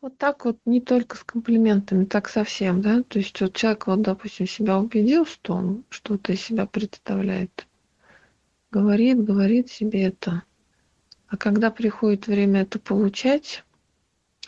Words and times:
Вот 0.00 0.16
так 0.16 0.46
вот 0.46 0.58
не 0.64 0.80
только 0.80 1.16
с 1.18 1.24
комплиментами, 1.24 2.06
так 2.06 2.28
совсем, 2.30 2.80
да? 2.80 3.02
То 3.02 3.18
есть 3.18 3.38
вот 3.40 3.54
человек, 3.54 3.86
вот, 3.86 4.00
допустим, 4.00 4.46
себя 4.46 4.78
убедил, 4.78 5.26
что 5.26 5.52
он 5.54 5.84
что-то 5.90 6.32
из 6.32 6.40
себя 6.40 6.64
представляет, 6.64 7.66
говорит, 8.70 9.22
говорит 9.22 9.70
себе 9.70 10.04
это. 10.04 10.42
А 11.28 11.36
когда 11.36 11.70
приходит 11.70 12.26
время 12.26 12.62
это 12.62 12.78
получать, 12.78 13.62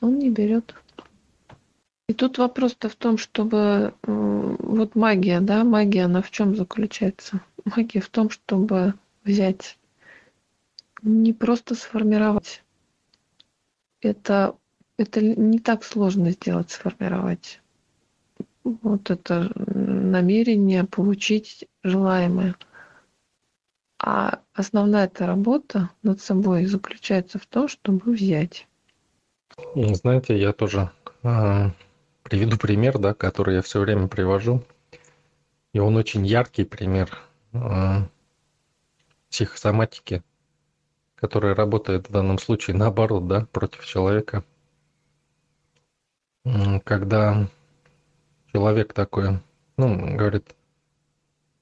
он 0.01 0.19
не 0.19 0.30
берет. 0.30 0.75
И 2.09 2.14
тут 2.14 2.39
вопрос-то 2.39 2.89
в 2.89 2.96
том, 2.96 3.19
чтобы 3.19 3.95
вот 4.03 4.95
магия, 4.95 5.41
да, 5.41 5.64
магия, 5.64 6.05
она 6.05 6.23
в 6.23 6.30
чем 6.30 6.57
заключается? 6.57 7.43
Магия 7.64 8.00
в 8.00 8.09
том, 8.09 8.30
чтобы 8.30 8.95
взять, 9.23 9.79
не 11.03 11.34
просто 11.34 11.75
сформировать. 11.75 12.64
Это, 14.00 14.57
это 15.03 15.21
не 15.21 15.59
так 15.59 15.84
сложно 15.84 16.30
сделать, 16.30 16.71
сформировать. 16.71 17.61
Вот 18.64 19.11
это 19.11 19.50
намерение 19.57 20.85
получить 20.85 21.68
желаемое. 21.82 22.54
А 23.99 24.40
основная 24.54 25.04
эта 25.04 25.26
работа 25.26 25.90
над 26.03 26.21
собой 26.21 26.67
заключается 26.67 27.39
в 27.39 27.46
том, 27.46 27.68
чтобы 27.68 28.12
взять. 28.12 28.67
Знаете, 29.75 30.39
я 30.39 30.53
тоже 30.53 30.90
э, 31.23 31.71
приведу 32.23 32.56
пример, 32.56 32.98
да, 32.98 33.14
который 33.14 33.56
я 33.56 33.62
все 33.62 33.81
время 33.81 34.09
привожу. 34.09 34.64
И 35.73 35.78
он 35.78 35.97
очень 35.97 36.27
яркий 36.27 36.64
пример 36.64 37.17
э, 37.53 37.59
психосоматики, 39.31 40.23
которая 41.14 41.55
работает 41.55 42.09
в 42.09 42.12
данном 42.12 42.39
случае 42.39 42.77
наоборот, 42.77 43.27
да, 43.28 43.47
против 43.53 43.84
человека. 43.87 44.45
Когда 46.84 47.48
человек 48.53 48.92
такой, 48.92 49.39
ну, 49.77 50.17
говорит, 50.17 50.57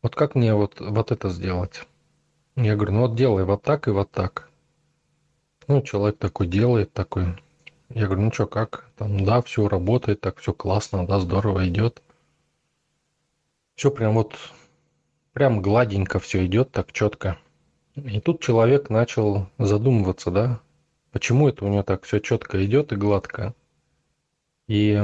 вот 0.02 0.14
как 0.14 0.34
мне 0.34 0.54
вот, 0.54 0.80
вот 0.80 1.12
это 1.12 1.28
сделать? 1.28 1.86
Я 2.56 2.76
говорю, 2.76 2.92
ну 2.92 3.00
вот 3.02 3.14
делай 3.14 3.44
вот 3.44 3.62
так 3.62 3.88
и 3.88 3.90
вот 3.90 4.10
так. 4.10 4.48
Ну, 5.68 5.82
человек 5.82 6.18
такой 6.18 6.46
делает, 6.46 6.92
такой. 6.92 7.36
Я 7.90 8.06
говорю, 8.06 8.22
ну 8.22 8.32
что, 8.32 8.46
как? 8.46 8.90
Там, 8.96 9.24
да, 9.24 9.42
все 9.42 9.68
работает, 9.68 10.20
так 10.20 10.38
все 10.38 10.52
классно, 10.52 11.06
да, 11.06 11.20
здорово 11.20 11.68
идет. 11.68 12.02
Все 13.76 13.90
прям 13.90 14.14
вот, 14.14 14.36
прям 15.32 15.60
гладенько 15.60 16.18
все 16.18 16.46
идет, 16.46 16.70
так 16.70 16.92
четко. 16.92 17.38
И 17.96 18.20
тут 18.20 18.40
человек 18.40 18.90
начал 18.90 19.48
задумываться, 19.58 20.30
да, 20.30 20.60
почему 21.12 21.48
это 21.48 21.64
у 21.64 21.68
него 21.68 21.82
так 21.82 22.04
все 22.04 22.18
четко 22.18 22.64
идет 22.64 22.92
и 22.92 22.96
гладко. 22.96 23.54
И 24.70 25.02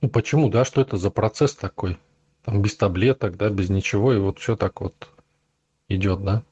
ну, 0.00 0.08
почему, 0.08 0.50
да, 0.50 0.64
что 0.64 0.80
это 0.80 0.96
за 0.96 1.08
процесс 1.08 1.54
такой? 1.54 1.98
Там 2.42 2.60
без 2.60 2.74
таблеток, 2.74 3.36
да, 3.36 3.48
без 3.48 3.70
ничего, 3.70 4.12
и 4.12 4.18
вот 4.18 4.40
все 4.40 4.56
так 4.56 4.80
вот 4.80 5.08
идет, 5.86 6.24
да. 6.24 6.42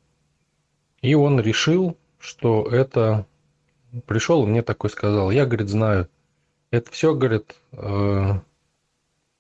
И 1.01 1.17
он 1.17 1.41
решил, 1.41 1.97
что 2.21 2.69
это... 2.71 3.27
Пришел 4.07 4.45
и 4.45 4.47
мне 4.47 4.63
такой 4.63 4.91
сказал, 4.91 5.33
я, 5.33 5.45
говорит, 5.45 5.71
знаю, 5.71 6.09
это 6.71 6.93
все, 6.93 7.17
говорит, 7.17 7.57
э, 7.73 8.35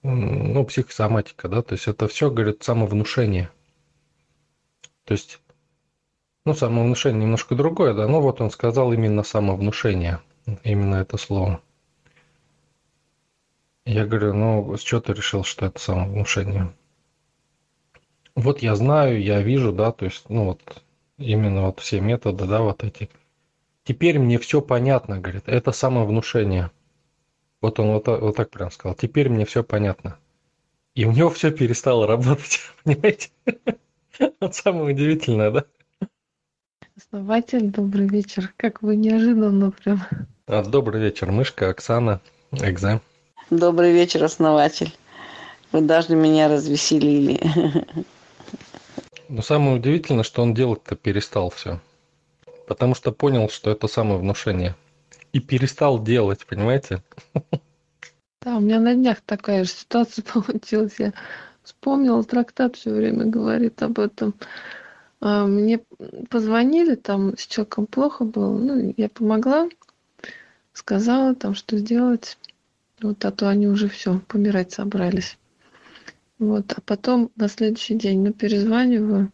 ну, 0.02 0.64
психосоматика, 0.64 1.48
да, 1.48 1.62
то 1.62 1.74
есть 1.74 1.86
это 1.86 2.08
все, 2.08 2.28
говорит, 2.28 2.64
самовнушение. 2.64 3.52
То 5.05 5.12
есть, 5.12 5.40
ну, 6.44 6.55
самовнушение 6.55 7.22
немножко 7.22 7.55
другое, 7.55 7.94
да, 7.94 8.08
но 8.08 8.20
вот 8.20 8.40
он 8.40 8.50
сказал 8.50 8.92
именно 8.92 9.22
самовнушение, 9.22 10.20
именно 10.65 10.97
это 10.97 11.17
слово. 11.17 11.62
Я 13.85 14.07
говорю, 14.07 14.35
ну, 14.35 14.77
с 14.77 14.81
чего 14.83 15.01
ты 15.01 15.12
решил, 15.12 15.45
что 15.45 15.67
это 15.67 15.79
самовнушение? 15.79 16.73
Вот 18.35 18.61
я 18.63 18.75
знаю, 18.77 19.23
я 19.23 19.42
вижу, 19.42 19.73
да, 19.73 19.92
то 19.92 20.05
есть, 20.05 20.29
ну 20.29 20.45
вот, 20.45 20.83
именно 21.19 21.67
вот 21.67 21.81
все 21.81 22.01
методы, 22.01 22.47
да, 22.47 22.61
вот 22.63 22.83
эти. 22.85 23.11
Теперь 23.85 24.19
мне 24.19 24.39
все 24.39 24.63
понятно, 24.63 25.19
говорит, 25.20 25.45
это 25.47 25.73
самовнушение. 25.73 26.70
Вот 27.61 27.81
он 27.81 27.92
вот, 27.92 28.07
вот 28.08 28.36
так 28.36 28.51
прям 28.51 28.70
сказал, 28.70 28.95
теперь 28.97 29.29
мне 29.29 29.45
все 29.47 29.64
понятно. 29.64 30.19
И 30.95 31.05
у 31.07 31.13
него 31.13 31.31
все 31.31 31.51
перестало 31.51 32.07
работать, 32.07 32.61
понимаете? 32.85 33.31
Вот 34.41 34.55
самое 34.55 34.95
удивительное, 34.95 35.51
да? 35.51 35.64
Основатель, 36.95 37.70
добрый 37.70 38.07
вечер. 38.07 38.53
Как 38.58 38.83
вы 38.83 38.97
неожиданно 38.97 39.70
прям. 39.70 40.03
А, 40.47 40.63
добрый 40.63 41.01
вечер, 41.01 41.30
мышка, 41.33 41.70
Оксана, 41.70 42.20
Экзем. 42.53 43.01
Добрый 43.48 43.92
вечер, 43.92 44.23
основатель. 44.25 44.95
Вы 45.73 45.81
даже 45.81 46.14
меня 46.14 46.48
развеселили. 46.48 47.41
Но 49.31 49.41
самое 49.41 49.77
удивительное, 49.77 50.23
что 50.23 50.42
он 50.42 50.52
делать-то 50.52 50.95
перестал 50.95 51.48
все. 51.48 51.81
Потому 52.69 52.95
что 52.95 53.11
понял, 53.11 53.48
что 53.48 53.70
это 53.70 53.89
самое 53.89 54.19
внушение. 54.19 54.77
И 55.33 55.41
перестал 55.41 56.02
делать, 56.02 56.45
понимаете? 56.45 57.02
Да, 58.42 58.57
у 58.57 58.61
меня 58.61 58.81
на 58.81 58.95
днях 58.95 59.23
такая 59.25 59.64
же 59.64 59.70
ситуация 59.70 60.23
получилась. 60.33 60.97
Я 60.98 61.14
вспомнила, 61.63 62.23
трактат 62.23 62.77
все 62.77 62.91
время 62.91 63.25
говорит 63.25 63.83
об 63.83 63.98
этом. 63.98 64.35
А, 65.24 65.46
мне 65.46 65.78
позвонили, 66.30 66.96
там 66.96 67.38
с 67.38 67.46
человеком 67.46 67.86
плохо 67.86 68.24
было. 68.24 68.58
Ну, 68.58 68.92
я 68.96 69.08
помогла, 69.08 69.68
сказала 70.72 71.36
там, 71.36 71.55
что 71.55 71.78
сделать. 71.78 72.38
Вот, 73.00 73.24
а 73.24 73.30
то 73.30 73.48
они 73.48 73.68
уже 73.68 73.88
все, 73.88 74.20
помирать 74.27 74.72
собрались. 74.72 75.38
Вот, 76.40 76.72
а 76.77 76.80
потом 76.80 77.30
на 77.36 77.46
следующий 77.46 77.94
день, 77.94 78.24
ну, 78.24 78.33
перезваниваю, 78.33 79.30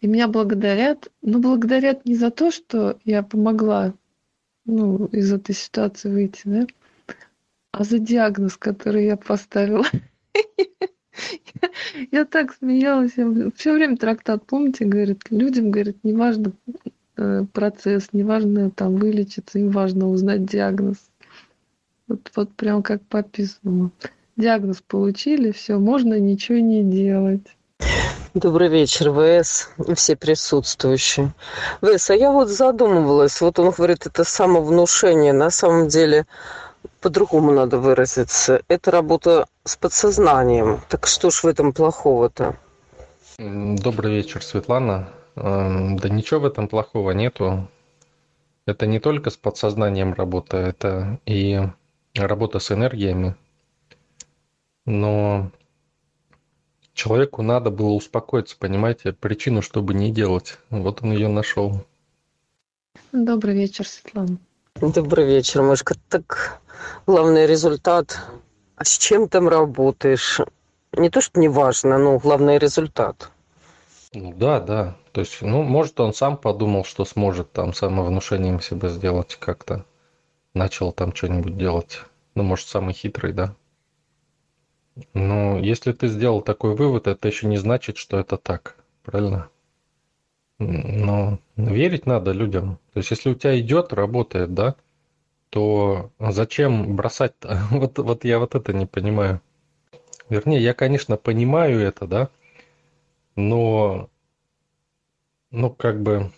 и 0.00 0.08
меня 0.08 0.26
благодарят. 0.26 1.08
Ну, 1.22 1.38
благодарят 1.38 2.04
не 2.04 2.16
за 2.16 2.32
то, 2.32 2.50
что 2.50 2.98
я 3.04 3.22
помогла, 3.22 3.94
ну, 4.64 5.06
из 5.06 5.32
этой 5.32 5.54
ситуации 5.54 6.10
выйти, 6.10 6.42
да, 6.44 6.66
а 7.70 7.84
за 7.84 8.00
диагноз, 8.00 8.56
который 8.56 9.06
я 9.06 9.16
поставила. 9.16 9.86
Я 12.10 12.24
так 12.24 12.54
смеялась. 12.54 13.12
Все 13.56 13.72
время 13.72 13.96
трактат, 13.96 14.44
помните, 14.46 14.84
говорит, 14.84 15.22
людям, 15.30 15.70
говорит, 15.70 15.98
неважно 16.02 16.52
э, 17.16 17.44
процесс, 17.52 18.08
неважно 18.12 18.70
там 18.70 18.96
вылечиться, 18.96 19.58
им 19.58 19.70
важно 19.70 20.08
узнать 20.08 20.44
диагноз. 20.44 20.96
Вот, 22.08 22.30
вот 22.34 22.50
прям 22.54 22.82
как 22.82 23.02
по 23.02 23.24
диагноз 24.36 24.82
получили, 24.86 25.52
все, 25.52 25.78
можно 25.78 26.18
ничего 26.18 26.58
не 26.58 26.82
делать. 26.82 27.46
Добрый 28.34 28.68
вечер, 28.68 29.12
ВС 29.12 29.68
все 29.94 30.16
присутствующие. 30.16 31.34
ВС, 31.82 32.08
а 32.08 32.14
я 32.14 32.32
вот 32.32 32.48
задумывалась, 32.48 33.40
вот 33.42 33.58
он 33.58 33.70
говорит, 33.70 34.06
это 34.06 34.24
самовнушение, 34.24 35.34
на 35.34 35.50
самом 35.50 35.88
деле 35.88 36.26
по-другому 37.00 37.52
надо 37.52 37.78
выразиться. 37.78 38.62
Это 38.68 38.90
работа 38.90 39.46
с 39.64 39.76
подсознанием. 39.76 40.80
Так 40.88 41.06
что 41.06 41.30
ж 41.30 41.42
в 41.42 41.46
этом 41.46 41.72
плохого-то? 41.72 42.56
Добрый 43.38 44.16
вечер, 44.16 44.42
Светлана. 44.42 45.08
Эм, 45.36 45.96
да 45.98 46.08
ничего 46.08 46.40
в 46.40 46.44
этом 46.44 46.68
плохого 46.68 47.12
нету. 47.12 47.68
Это 48.66 48.86
не 48.86 49.00
только 49.00 49.30
с 49.30 49.36
подсознанием 49.36 50.14
работа, 50.14 50.56
это 50.56 51.18
и 51.26 51.60
работа 52.14 52.58
с 52.60 52.70
энергиями, 52.70 53.34
но 54.84 55.50
человеку 56.94 57.42
надо 57.42 57.70
было 57.70 57.90
успокоиться, 57.90 58.56
понимаете, 58.58 59.12
причину, 59.12 59.62
чтобы 59.62 59.94
не 59.94 60.12
делать. 60.12 60.58
Вот 60.70 61.02
он 61.02 61.12
ее 61.12 61.28
нашел. 61.28 61.84
Добрый 63.10 63.54
вечер, 63.54 63.86
Светлана. 63.86 64.38
Добрый 64.82 65.26
вечер, 65.26 65.62
Мышка. 65.62 65.94
Так, 66.08 66.60
главный 67.06 67.46
результат. 67.46 68.18
А 68.74 68.84
с 68.84 68.98
чем 68.98 69.28
там 69.28 69.46
работаешь? 69.48 70.40
Не 70.92 71.08
то, 71.08 71.20
что 71.20 71.38
не 71.38 71.46
важно, 71.46 71.98
но 71.98 72.18
главный 72.18 72.58
результат. 72.58 73.30
Ну 74.12 74.34
да, 74.34 74.58
да. 74.58 74.96
То 75.12 75.20
есть, 75.20 75.40
ну, 75.40 75.62
может, 75.62 76.00
он 76.00 76.12
сам 76.12 76.36
подумал, 76.36 76.84
что 76.84 77.04
сможет 77.04 77.52
там 77.52 77.74
самовнушением 77.74 78.60
себя 78.60 78.88
сделать 78.88 79.36
как-то. 79.36 79.84
Начал 80.52 80.90
там 80.90 81.14
что-нибудь 81.14 81.56
делать. 81.56 82.00
Ну, 82.34 82.42
может, 82.42 82.66
самый 82.66 82.92
хитрый, 82.92 83.32
да. 83.32 83.54
Но 85.14 85.60
если 85.60 85.92
ты 85.92 86.08
сделал 86.08 86.42
такой 86.42 86.74
вывод, 86.74 87.06
это 87.06 87.28
еще 87.28 87.46
не 87.46 87.56
значит, 87.56 87.98
что 87.98 88.18
это 88.18 88.36
так, 88.36 88.74
правильно? 89.04 89.48
Но 90.62 91.38
верить 91.56 92.06
надо 92.06 92.32
людям. 92.32 92.78
То 92.92 92.98
есть, 92.98 93.10
если 93.10 93.30
у 93.30 93.34
тебя 93.34 93.58
идет, 93.58 93.92
работает, 93.92 94.54
да, 94.54 94.76
то 95.50 96.10
зачем 96.18 96.96
бросать-то? 96.96 97.58
Вот, 97.70 97.98
вот 97.98 98.24
я 98.24 98.38
вот 98.38 98.54
это 98.54 98.72
не 98.72 98.86
понимаю. 98.86 99.40
Вернее, 100.28 100.62
я, 100.62 100.74
конечно, 100.74 101.16
понимаю 101.16 101.80
это, 101.80 102.06
да, 102.06 102.30
но, 103.36 104.08
ну, 105.50 105.70
как 105.70 106.02
бы, 106.02 106.32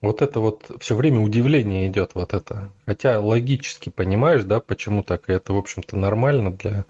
Вот 0.00 0.22
это 0.22 0.40
вот 0.40 0.70
все 0.80 0.94
время 0.94 1.20
удивление 1.20 1.88
идет, 1.88 2.12
вот 2.14 2.32
это. 2.34 2.70
Хотя 2.86 3.20
логически 3.20 3.90
понимаешь, 3.90 4.44
да, 4.44 4.60
почему 4.60 5.02
так, 5.02 5.28
и 5.28 5.32
это, 5.32 5.52
в 5.52 5.56
общем-то, 5.56 5.96
нормально 5.96 6.52
для 6.52 6.84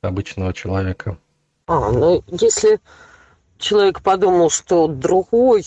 обычного 0.00 0.52
человека. 0.54 1.18
А, 1.66 1.90
ну 1.90 2.22
если 2.28 2.80
человек 3.58 4.02
подумал, 4.02 4.50
что 4.50 4.86
другой 4.86 5.64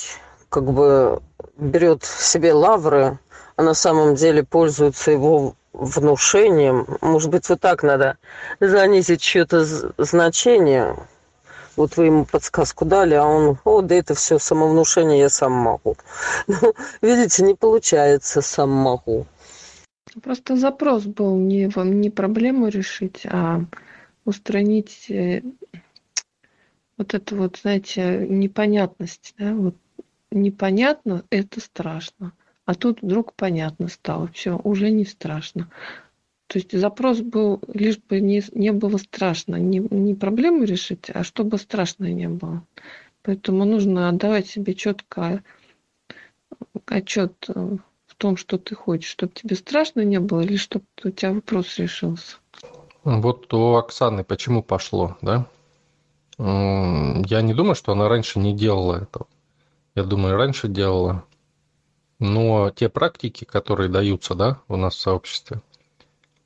как 0.56 0.72
бы 0.72 1.22
берет 1.58 2.06
себе 2.06 2.54
лавры, 2.54 3.20
а 3.58 3.62
на 3.62 3.74
самом 3.74 4.16
деле 4.16 4.42
пользуется 4.42 5.12
его 5.12 5.56
внушением, 5.74 6.88
может 7.02 7.30
быть, 7.30 7.50
вот 7.50 7.60
так 7.60 7.84
надо 7.84 8.18
занизить 8.62 9.20
чье-то 9.20 9.66
значение, 9.98 10.96
вот 11.76 11.98
вы 11.98 12.06
ему 12.06 12.24
подсказку 12.24 12.86
дали, 12.86 13.16
а 13.16 13.26
он, 13.26 13.58
о, 13.66 13.82
да 13.82 13.96
это 13.96 14.16
все 14.16 14.40
самовнушение, 14.40 15.20
я 15.20 15.30
сам 15.30 15.52
могу. 15.52 15.98
Ну, 16.48 16.74
видите, 17.02 17.44
не 17.44 17.54
получается, 17.54 18.42
сам 18.42 18.70
могу. 18.70 19.26
Просто 20.24 20.56
запрос 20.56 21.04
был 21.04 21.36
не, 21.36 21.68
вам 21.68 22.00
не 22.00 22.10
проблему 22.10 22.70
решить, 22.70 23.26
а 23.30 23.60
устранить 24.24 25.12
э, 25.12 25.42
вот 26.98 27.14
эту 27.14 27.36
вот, 27.36 27.58
знаете, 27.62 28.26
непонятность. 28.30 29.36
Да? 29.38 29.54
Вот 29.54 29.76
непонятно– 30.32 31.24
это 31.30 31.60
страшно. 31.60 32.34
А 32.66 32.74
тут 32.74 33.02
вдруг 33.02 33.34
понятно 33.34 33.88
стало. 33.88 34.28
Все, 34.28 34.60
уже 34.64 34.90
не 34.90 35.06
страшно. 35.06 35.70
То 36.48 36.60
есть 36.60 36.78
запрос 36.78 37.22
был, 37.22 37.62
лишь 37.68 37.98
бы 37.98 38.20
не, 38.20 38.44
не 38.52 38.72
было 38.72 38.98
страшно, 38.98 39.56
не, 39.56 39.80
не 39.80 40.14
проблему 40.14 40.64
решить, 40.64 41.10
а 41.14 41.24
чтобы 41.24 41.58
страшно 41.58 42.06
не 42.06 42.30
было. 42.30 42.64
Поэтому 43.24 43.66
нужно 43.66 44.10
отдавать 44.10 44.48
себе 44.48 44.76
четко 44.76 45.44
отчет 46.86 47.34
э, 47.50 47.78
в 48.06 48.16
том, 48.16 48.38
что 48.38 48.58
ты 48.58 48.76
хочешь, 48.76 49.10
чтобы 49.10 49.34
тебе 49.34 49.56
страшно 49.56 50.02
не 50.02 50.20
было 50.20 50.42
или 50.42 50.58
чтобы 50.58 50.86
у 51.04 51.10
тебя 51.10 51.34
вопрос 51.34 51.78
решился. 51.80 52.38
Вот 53.04 53.52
у 53.54 53.76
Оксаны 53.76 54.24
почему 54.24 54.64
пошло, 54.64 55.18
да? 55.22 55.48
Я 56.38 57.42
не 57.42 57.54
думаю, 57.54 57.76
что 57.76 57.94
она 57.94 58.10
раньше 58.10 58.40
не 58.40 58.54
делала 58.54 59.04
этого. 59.04 59.28
Я 59.96 60.04
думаю, 60.04 60.36
раньше 60.36 60.68
делала. 60.68 61.24
Но 62.20 62.70
те 62.70 62.90
практики, 62.90 63.46
которые 63.46 63.90
даются, 63.90 64.36
да, 64.36 64.62
у 64.68 64.76
нас 64.76 64.96
в 64.96 65.00
сообществе, 65.00 65.62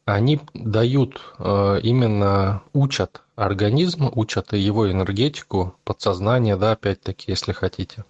они 0.06 0.40
дают 0.54 1.22
э, 1.38 1.80
именно 1.84 2.64
учат 2.74 3.22
организм, 3.36 4.10
учат 4.14 4.54
его 4.54 4.92
энергетику, 4.92 5.76
подсознание, 5.84 6.58
да, 6.58 6.72
опять-таки, 6.72 7.32
если 7.32 7.52
хотите, 7.52 8.06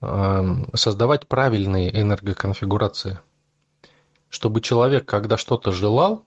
эм, 0.00 0.68
создавать 0.74 1.26
правильные 1.26 2.00
энергоконфигурации, 2.00 3.18
чтобы 4.28 4.60
человек, 4.60 5.04
когда 5.04 5.36
что-то 5.36 5.72
желал, 5.72 6.24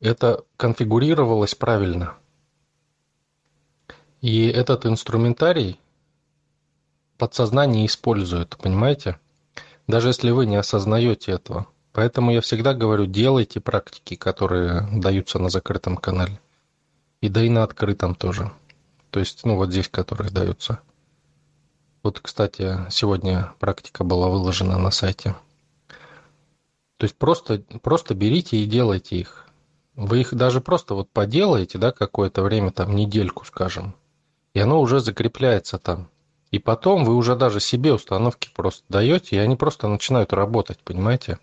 это 0.00 0.44
конфигурировалось 0.56 1.54
правильно. 1.54 2.14
И 4.20 4.46
этот 4.46 4.84
инструментарий 4.84 5.79
подсознание 7.20 7.86
использует, 7.86 8.56
понимаете? 8.56 9.20
Даже 9.86 10.08
если 10.08 10.32
вы 10.32 10.46
не 10.46 10.56
осознаете 10.56 11.30
этого– 11.30 11.66
Поэтому 11.92 12.30
я 12.30 12.40
всегда 12.40 12.72
говорю, 12.72 13.06
делайте 13.06 13.60
практики, 13.60 14.14
которые 14.14 14.88
даются 14.92 15.38
на 15.38 15.50
закрытом 15.50 15.96
канале. 15.96 16.40
И 17.20 17.28
да 17.28 17.42
и 17.42 17.48
на 17.48 17.64
открытом 17.64 18.14
тоже. 18.14 18.52
То 19.10 19.18
есть, 19.18 19.44
ну 19.44 19.56
вот 19.56 19.70
здесь, 19.70 19.88
которые 19.88 20.30
даются. 20.30 20.78
Вот, 22.02 22.20
кстати, 22.20 22.78
сегодня 22.90 23.52
практика 23.58 24.04
была 24.04 24.28
выложена 24.28 24.78
на 24.78 24.90
сайте. 24.90 25.34
То 26.96 27.04
есть 27.04 27.16
просто, 27.16 27.62
просто 27.82 28.14
берите 28.14 28.56
и 28.56 28.66
делайте 28.66 29.16
их. 29.16 29.46
Вы 29.96 30.20
их 30.20 30.32
даже 30.34 30.60
просто 30.60 30.94
вот 30.94 31.10
поделаете, 31.10 31.76
да, 31.76 31.90
какое-то 31.90 32.42
время, 32.42 32.70
там, 32.70 32.94
недельку, 32.94 33.44
скажем, 33.44 33.94
и 34.54 34.60
оно 34.60 34.80
уже 34.80 35.00
закрепляется 35.00 35.78
там. 35.78 36.08
И 36.50 36.58
потом 36.58 37.04
вы 37.04 37.14
уже 37.16 37.36
даже 37.36 37.60
себе 37.60 37.92
установки 37.92 38.50
просто 38.54 38.82
даете, 38.88 39.36
и 39.36 39.38
они 39.38 39.56
просто 39.56 39.88
начинают 39.88 40.32
работать, 40.32 40.78
понимаете? 40.78 41.38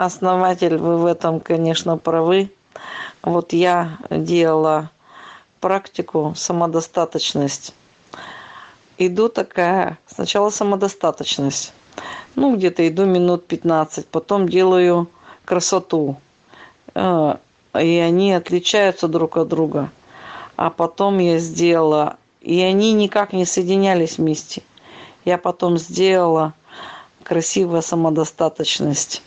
основатель, 0.00 0.76
вы 0.76 0.96
в 0.96 1.06
этом, 1.06 1.40
конечно, 1.40 1.98
правы. 1.98 2.50
Вот 3.22 3.52
я 3.52 3.98
делала 4.10 4.90
практику 5.60 6.32
самодостаточность. 6.36 7.74
Иду 8.96 9.28
такая, 9.28 9.98
сначала 10.06 10.50
самодостаточность. 10.50 11.74
Ну, 12.34 12.56
где-то 12.56 12.86
иду 12.88 13.04
минут 13.04 13.46
15, 13.46 14.06
потом 14.06 14.48
делаю 14.48 15.10
красоту. 15.44 16.16
Э, 16.94 17.36
и 17.78 17.98
они 17.98 18.32
отличаются 18.32 19.06
друг 19.06 19.36
от 19.36 19.48
друга. 19.48 19.90
А 20.56 20.70
потом 20.70 21.18
я 21.18 21.38
сделала, 21.38 22.16
и 22.40 22.60
они 22.60 22.92
никак 22.92 23.32
не 23.32 23.44
соединялись 23.44 24.18
вместе. 24.18 24.62
Я 25.24 25.38
потом 25.38 25.78
сделала 25.78 26.54
красивая 27.22 27.82
самодостаточность. 27.82 29.22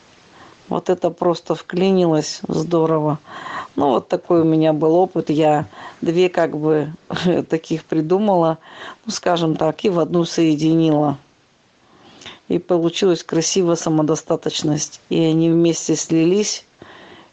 Вот 0.70 0.90
это 0.90 1.10
просто 1.10 1.56
вклинилось 1.56 2.42
здорово. 2.48 3.20
Ну, 3.76 3.90
вот 3.90 4.08
такой 4.08 4.42
у 4.42 4.46
меня 4.46 4.74
был 4.74 4.96
опыт. 4.96 5.30
Я 5.30 5.68
две 6.02 6.30
как 6.30 6.58
бы 6.58 6.94
таких 7.50 7.84
придумала, 7.86 8.58
ну, 9.06 9.12
скажем 9.12 9.56
так, 9.56 9.84
и 9.84 9.90
в 9.90 10.00
одну 10.00 10.26
соединила. 10.26 11.18
И 12.48 12.60
получилась 12.60 13.24
красивая 13.24 13.76
самодостаточность. 13.76 15.02
И 15.10 15.20
они 15.22 15.50
вместе 15.50 15.96
слились, 15.96 16.66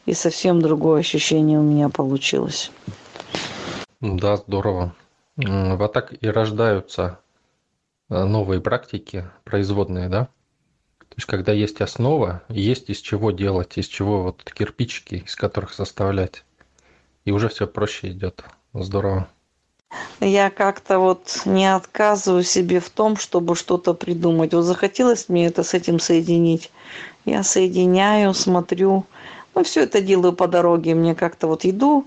и 0.06 0.14
совсем 0.14 0.60
другое 0.60 1.00
ощущение 1.00 1.58
у 1.58 1.62
меня 1.62 1.88
получилось. 1.88 2.70
Да, 4.00 4.36
здорово. 4.36 4.94
Вот 5.46 5.92
так 5.92 6.12
и 6.22 6.28
рождаются 6.28 7.20
э, 8.08 8.24
новые 8.24 8.60
практики, 8.60 9.30
производные, 9.44 10.08
да? 10.08 10.24
То 10.98 11.16
есть, 11.16 11.26
когда 11.26 11.52
есть 11.52 11.80
основа, 11.80 12.42
есть 12.48 12.88
из 12.88 12.98
чего 12.98 13.30
делать, 13.30 13.76
из 13.78 13.86
чего 13.86 14.22
вот 14.22 14.44
кирпичики, 14.44 15.24
из 15.26 15.34
которых 15.34 15.72
составлять. 15.72 16.44
И 17.24 17.32
уже 17.32 17.48
все 17.48 17.66
проще 17.66 18.10
идет. 18.10 18.44
Здорово. 18.72 19.28
Я 20.20 20.50
как-то 20.50 20.98
вот 21.00 21.42
не 21.46 21.66
отказываю 21.74 22.44
себе 22.44 22.78
в 22.78 22.90
том, 22.90 23.16
чтобы 23.16 23.56
что-то 23.56 23.94
придумать. 23.94 24.54
Вот 24.54 24.62
захотелось 24.62 25.28
мне 25.28 25.46
это 25.46 25.64
с 25.64 25.74
этим 25.74 25.98
соединить. 25.98 26.70
Я 27.24 27.42
соединяю, 27.42 28.32
смотрю. 28.34 29.04
Ну, 29.54 29.64
все 29.64 29.82
это 29.82 30.00
делаю 30.00 30.32
по 30.32 30.46
дороге. 30.46 30.94
Мне 30.94 31.14
как-то 31.14 31.48
вот 31.48 31.64
иду, 31.64 32.06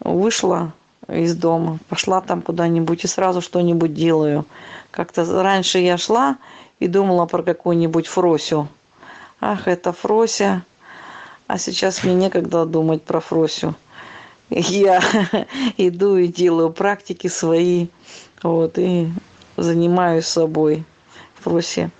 вышла 0.00 0.72
из 1.08 1.34
дома, 1.34 1.78
пошла 1.88 2.20
там 2.20 2.42
куда-нибудь 2.42 3.04
и 3.04 3.08
сразу 3.08 3.40
что-нибудь 3.40 3.94
делаю. 3.94 4.44
Как-то 4.90 5.24
раньше 5.42 5.78
я 5.78 5.98
шла 5.98 6.36
и 6.78 6.86
думала 6.86 7.26
про 7.26 7.42
какую-нибудь 7.42 8.06
Фросю. 8.06 8.68
Ах, 9.40 9.68
это 9.68 9.92
Фрося. 9.92 10.64
А 11.46 11.58
сейчас 11.58 12.04
мне 12.04 12.14
некогда 12.14 12.64
думать 12.64 13.02
про 13.02 13.20
Фросю. 13.20 13.74
Я 14.50 15.02
иду 15.76 16.16
и 16.16 16.26
делаю 16.28 16.70
практики 16.70 17.28
свои. 17.28 17.88
Вот, 18.42 18.78
и 18.78 19.08
занимаюсь 19.56 20.26
собой. 20.26 20.84
Фросе. 21.40 21.90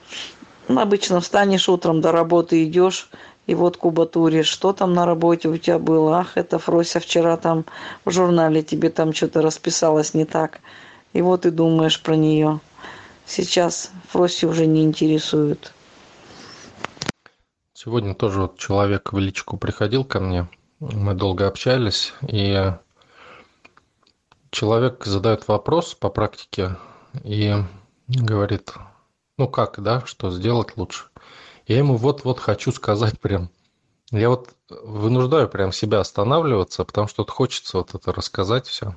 Обычно 0.69 1.21
встанешь 1.21 1.69
утром, 1.69 2.01
до 2.01 2.13
работы 2.13 2.65
идешь, 2.65 3.11
и 3.51 3.55
вот 3.55 3.77
кубатуришь. 3.77 4.47
Что 4.47 4.73
там 4.73 4.95
на 4.95 5.05
работе 5.05 5.49
у 5.49 5.57
тебя 5.57 5.81
было? 5.81 6.19
Ах, 6.19 6.37
это 6.37 6.61
Фрося 6.61 7.01
вчера 7.01 7.37
там 7.37 7.65
в 8.05 8.13
журнале 8.13 8.63
тебе 8.63 8.91
там 8.91 9.13
что-то 9.13 9.43
расписалось 9.43 10.15
не 10.15 10.25
так. 10.25 10.61
И 11.13 11.21
вот 11.21 11.47
и 11.47 11.51
думаешь 11.51 12.01
про 12.01 12.15
нее 12.15 12.61
сейчас 13.27 13.91
Фроси 14.11 14.47
уже 14.47 14.67
не 14.67 14.85
интересует. 14.85 15.73
Сегодня 17.73 18.15
тоже 18.15 18.43
вот 18.43 18.57
человек 18.57 19.13
в 19.13 19.19
личку 19.19 19.57
приходил 19.57 20.05
ко 20.05 20.21
мне, 20.21 20.47
мы 20.79 21.15
долго 21.15 21.49
общались, 21.49 22.13
и 22.29 22.73
человек 24.51 25.05
задает 25.07 25.49
вопрос 25.49 25.95
по 25.95 26.09
практике 26.09 26.77
и 27.25 27.57
говорит, 28.07 28.75
ну 29.39 29.49
как, 29.49 29.83
да, 29.83 30.03
что 30.07 30.31
сделать 30.31 30.77
лучше. 30.77 31.07
Я 31.71 31.79
ему 31.79 31.95
вот-вот 31.95 32.41
хочу 32.41 32.73
сказать 32.73 33.21
прям, 33.21 33.49
я 34.11 34.29
вот 34.29 34.57
вынуждаю 34.69 35.49
прям 35.49 35.71
себя 35.71 36.01
останавливаться, 36.01 36.85
потому 36.85 37.07
что 37.07 37.23
вот 37.23 37.31
хочется 37.31 37.77
вот 37.77 37.95
это 37.95 38.13
рассказать 38.13 38.67
все. 38.67 38.97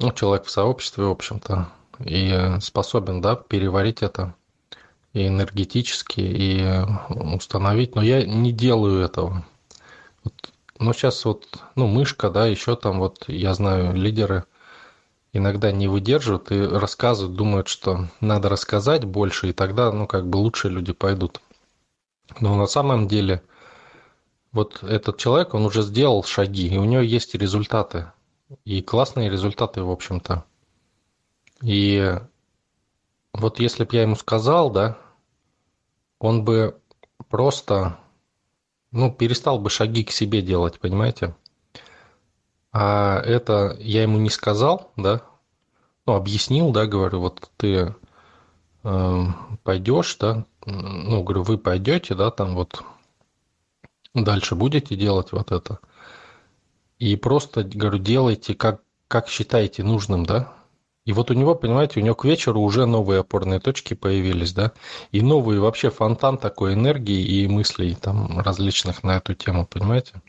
Ну, 0.00 0.10
человек 0.10 0.46
в 0.46 0.50
сообществе, 0.50 1.04
в 1.04 1.10
общем-то, 1.12 1.68
и 2.00 2.56
способен, 2.60 3.20
да, 3.20 3.36
переварить 3.36 4.02
это 4.02 4.34
и 5.12 5.28
энергетически, 5.28 6.18
и 6.18 6.66
установить. 7.10 7.94
Но 7.94 8.02
я 8.02 8.26
не 8.26 8.50
делаю 8.50 9.04
этого. 9.04 9.46
Вот, 10.24 10.50
но 10.80 10.92
сейчас 10.92 11.24
вот, 11.24 11.46
ну, 11.76 11.86
мышка, 11.86 12.28
да, 12.28 12.46
еще 12.46 12.74
там 12.74 12.98
вот, 12.98 13.22
я 13.28 13.54
знаю, 13.54 13.94
лидеры 13.94 14.46
иногда 15.36 15.72
не 15.72 15.88
выдерживают 15.88 16.50
и 16.50 16.60
рассказывают, 16.62 17.36
думают, 17.36 17.68
что 17.68 18.08
надо 18.20 18.48
рассказать 18.48 19.04
больше, 19.04 19.50
и 19.50 19.52
тогда, 19.52 19.92
ну, 19.92 20.06
как 20.06 20.28
бы 20.28 20.36
лучше 20.36 20.68
люди 20.68 20.92
пойдут. 20.92 21.40
Но 22.40 22.56
на 22.56 22.66
самом 22.66 23.08
деле 23.08 23.42
вот 24.52 24.82
этот 24.82 25.18
человек, 25.18 25.54
он 25.54 25.64
уже 25.64 25.82
сделал 25.82 26.24
шаги, 26.24 26.68
и 26.68 26.78
у 26.78 26.84
него 26.84 27.02
есть 27.02 27.34
результаты. 27.34 28.10
И 28.64 28.80
классные 28.80 29.28
результаты, 29.28 29.82
в 29.82 29.90
общем-то. 29.90 30.44
И 31.62 32.18
вот 33.32 33.60
если 33.60 33.84
бы 33.84 33.94
я 33.94 34.02
ему 34.02 34.16
сказал, 34.16 34.70
да, 34.70 34.98
он 36.18 36.44
бы 36.44 36.78
просто, 37.28 37.98
ну, 38.92 39.12
перестал 39.12 39.58
бы 39.58 39.68
шаги 39.68 40.04
к 40.04 40.10
себе 40.10 40.42
делать, 40.42 40.78
понимаете? 40.78 41.34
А 42.78 43.22
это 43.22 43.74
я 43.80 44.02
ему 44.02 44.18
не 44.18 44.28
сказал, 44.28 44.92
да, 44.96 45.22
ну, 46.04 46.12
объяснил, 46.12 46.72
да, 46.72 46.84
говорю, 46.84 47.20
вот 47.20 47.50
ты 47.56 47.94
э, 48.84 49.24
пойдешь, 49.62 50.14
да, 50.20 50.44
ну, 50.66 51.22
говорю, 51.22 51.42
вы 51.42 51.56
пойдете, 51.56 52.14
да, 52.14 52.30
там 52.30 52.54
вот 52.54 52.82
дальше 54.12 54.56
будете 54.56 54.94
делать 54.94 55.32
вот 55.32 55.52
это. 55.52 55.78
И 56.98 57.16
просто, 57.16 57.64
говорю, 57.64 57.96
делайте, 57.96 58.54
как, 58.54 58.82
как 59.08 59.28
считаете 59.28 59.82
нужным, 59.82 60.26
да, 60.26 60.52
и 61.06 61.14
вот 61.14 61.30
у 61.30 61.34
него, 61.34 61.54
понимаете, 61.54 62.00
у 62.00 62.02
него 62.02 62.14
к 62.14 62.26
вечеру 62.26 62.60
уже 62.60 62.84
новые 62.84 63.20
опорные 63.20 63.58
точки 63.58 63.94
появились, 63.94 64.52
да, 64.52 64.72
и 65.12 65.22
новый 65.22 65.60
вообще 65.60 65.88
фонтан 65.88 66.36
такой 66.36 66.74
энергии 66.74 67.24
и 67.24 67.48
мыслей 67.48 67.94
там 67.94 68.38
различных 68.40 69.02
на 69.02 69.16
эту 69.16 69.32
тему, 69.32 69.64
понимаете? 69.66 70.20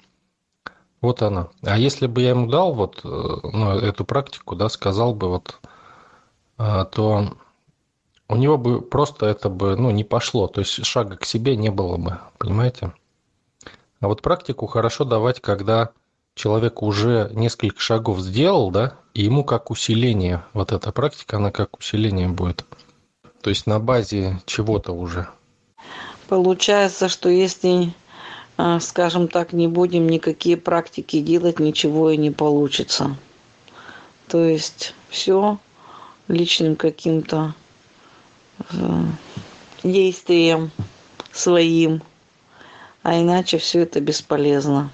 Вот 1.01 1.21
она. 1.21 1.49
А 1.61 1.77
если 1.77 2.07
бы 2.07 2.21
я 2.21 2.29
ему 2.29 2.47
дал 2.47 2.73
вот 2.73 3.01
э, 3.03 3.07
ну, 3.07 3.71
эту 3.77 4.03
практику, 4.03 4.55
да, 4.55 4.67
сказал 4.69 5.13
бы 5.13 5.29
вот, 5.29 5.59
э, 6.57 6.85
то 6.91 7.37
у 8.29 8.35
него 8.35 8.57
бы 8.57 8.81
просто 8.81 9.27
это 9.27 9.49
бы, 9.49 9.75
ну, 9.75 9.91
не 9.91 10.03
пошло, 10.03 10.47
то 10.47 10.61
есть 10.61 10.85
шага 10.85 11.17
к 11.17 11.25
себе 11.25 11.55
не 11.55 11.69
было 11.69 11.97
бы, 11.97 12.19
понимаете? 12.37 12.93
А 13.99 14.07
вот 14.07 14.21
практику 14.21 14.67
хорошо 14.67 15.05
давать, 15.05 15.39
когда 15.39 15.91
человек 16.35 16.81
уже 16.81 17.29
несколько 17.33 17.79
шагов 17.79 18.19
сделал, 18.19 18.71
да, 18.71 18.95
и 19.13 19.23
ему 19.23 19.43
как 19.43 19.71
усиление, 19.71 20.43
вот 20.53 20.71
эта 20.71 20.91
практика, 20.91 21.37
она 21.37 21.51
как 21.51 21.77
усиление 21.77 22.27
будет. 22.27 22.65
То 23.41 23.49
есть 23.49 23.65
на 23.65 23.79
базе 23.79 24.39
чего-то 24.45 24.91
уже. 24.91 25.27
Получается, 26.27 27.07
что 27.07 27.29
если, 27.29 27.93
скажем 28.79 29.27
так, 29.27 29.53
не 29.53 29.67
будем 29.67 30.07
никакие 30.07 30.57
практики 30.57 31.19
делать, 31.19 31.59
ничего 31.59 32.09
и 32.09 32.17
не 32.17 32.31
получится. 32.31 33.15
То 34.27 34.43
есть 34.43 34.93
все 35.09 35.57
личным 36.27 36.75
каким-то 36.75 37.53
э, 38.71 38.75
действием 39.83 40.71
своим, 41.31 42.01
а 43.03 43.19
иначе 43.19 43.57
все 43.57 43.81
это 43.81 44.01
бесполезно 44.01 44.91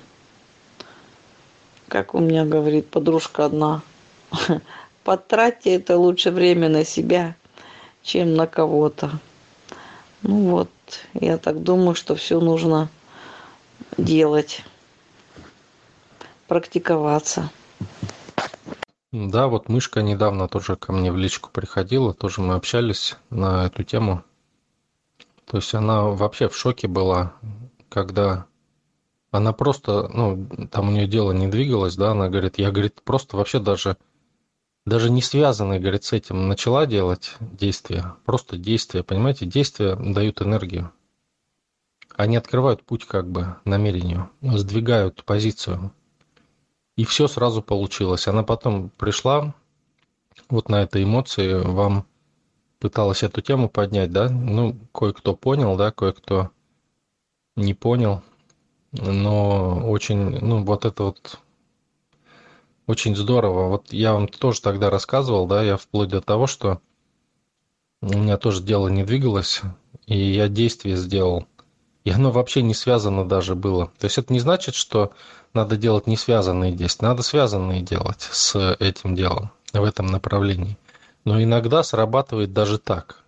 как 1.93 2.15
у 2.15 2.19
меня 2.19 2.43
говорит 2.43 2.89
подружка 2.89 3.45
одна, 3.45 3.83
потратьте 5.03 5.75
это 5.75 5.95
лучше 5.95 6.31
время 6.31 6.67
на 6.67 6.85
себя, 6.85 7.35
чем 8.01 8.33
на 8.33 8.47
кого-то. 8.47 9.11
Ну 10.23 10.49
вот, 10.49 10.69
я 11.13 11.37
так 11.37 11.61
думаю, 11.61 11.93
что 11.93 12.15
все 12.15 12.39
нужно 12.39 12.89
делать, 13.97 14.63
практиковаться. 16.47 17.49
Да, 19.11 19.47
вот 19.47 19.69
мышка 19.69 20.01
недавно 20.01 20.47
тоже 20.47 20.75
ко 20.75 20.91
мне 20.91 21.11
в 21.11 21.17
личку 21.17 21.51
приходила, 21.51 22.13
тоже 22.13 22.41
мы 22.41 22.55
общались 22.55 23.15
на 23.29 23.67
эту 23.67 23.83
тему. 23.83 24.23
То 25.45 25.57
есть 25.57 25.73
она 25.75 26.05
вообще 26.05 26.49
в 26.49 26.57
шоке 26.57 26.87
была, 26.87 27.33
когда 27.89 28.47
она 29.29 29.53
просто, 29.53 30.09
ну, 30.13 30.47
там 30.71 30.89
у 30.89 30.91
нее 30.91 31.07
дело 31.07 31.31
не 31.31 31.47
двигалось, 31.47 31.95
да, 31.95 32.11
она 32.11 32.29
говорит, 32.29 32.57
я, 32.57 32.71
говорит, 32.71 33.01
просто 33.03 33.37
вообще 33.37 33.59
даже, 33.59 33.97
даже 34.85 35.09
не 35.11 35.21
связанная, 35.21 35.79
говорит, 35.79 36.03
с 36.03 36.13
этим 36.13 36.47
начала 36.47 36.85
делать 36.85 37.35
действия, 37.39 38.15
просто 38.25 38.57
действия, 38.57 39.03
понимаете, 39.03 39.45
действия 39.45 39.95
дают 39.95 40.41
энергию. 40.41 40.91
Они 42.15 42.35
открывают 42.35 42.83
путь 42.83 43.05
как 43.05 43.29
бы 43.29 43.55
намерению, 43.65 44.29
сдвигают 44.41 45.23
позицию. 45.23 45.91
И 46.95 47.05
все 47.05 47.27
сразу 47.27 47.61
получилось. 47.61 48.27
Она 48.27 48.43
потом 48.43 48.89
пришла 48.89 49.55
вот 50.49 50.69
на 50.69 50.83
этой 50.83 51.03
эмоции, 51.03 51.53
вам 51.53 52.05
пыталась 52.79 53.23
эту 53.23 53.41
тему 53.41 53.69
поднять, 53.69 54.11
да, 54.11 54.29
ну, 54.29 54.77
кое-кто 54.93 55.35
понял, 55.35 55.75
да, 55.75 55.91
кое-кто 55.91 56.51
не 57.55 57.73
понял– 57.73 58.21
но 58.93 59.89
очень, 59.89 60.39
ну, 60.39 60.63
вот 60.63 60.85
это 60.85 61.03
вот 61.03 61.39
очень 62.85 63.15
здорово. 63.15 63.69
Вот 63.69 63.91
я 63.91 64.13
вам 64.13 64.27
тоже 64.27 64.61
тогда 64.61 64.89
рассказывал, 64.89 65.47
да, 65.47 65.63
я 65.63 65.77
вплоть 65.77 66.09
до 66.09 66.21
того, 66.21 66.45
что 66.47 66.79
у 68.01 68.17
меня 68.17 68.37
тоже 68.37 68.61
дело 68.61 68.87
не 68.89 69.03
двигалось, 69.03 69.61
и 70.05 70.17
я 70.17 70.47
действие 70.47 70.95
сделал. 70.95 71.47
И 72.03 72.09
оно 72.09 72.31
вообще 72.31 72.61
не 72.61 72.73
связано 72.73 73.27
даже 73.27 73.55
было. 73.55 73.87
То 73.97 74.05
есть 74.05 74.17
это 74.17 74.33
не 74.33 74.39
значит, 74.39 74.75
что 74.75 75.13
надо 75.53 75.77
делать 75.77 76.07
не 76.07 76.17
связанные 76.17 76.73
действия. 76.73 77.07
Надо 77.07 77.23
связанные 77.23 77.81
делать 77.81 78.27
с 78.31 78.75
этим 78.79 79.15
делом, 79.15 79.51
в 79.71 79.83
этом 79.83 80.07
направлении. 80.07 80.77
Но 81.23 81.41
иногда 81.41 81.83
срабатывает 81.83 82.53
даже 82.53 82.77
так. 82.77 83.23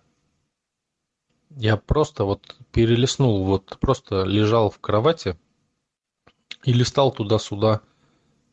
Я 1.50 1.78
просто 1.78 2.24
вот 2.24 2.56
перелистнул, 2.72 3.44
вот 3.44 3.78
просто 3.80 4.24
лежал 4.24 4.68
в 4.68 4.78
кровати, 4.78 5.38
и 6.64 6.72
листал 6.72 7.12
туда-сюда 7.12 7.80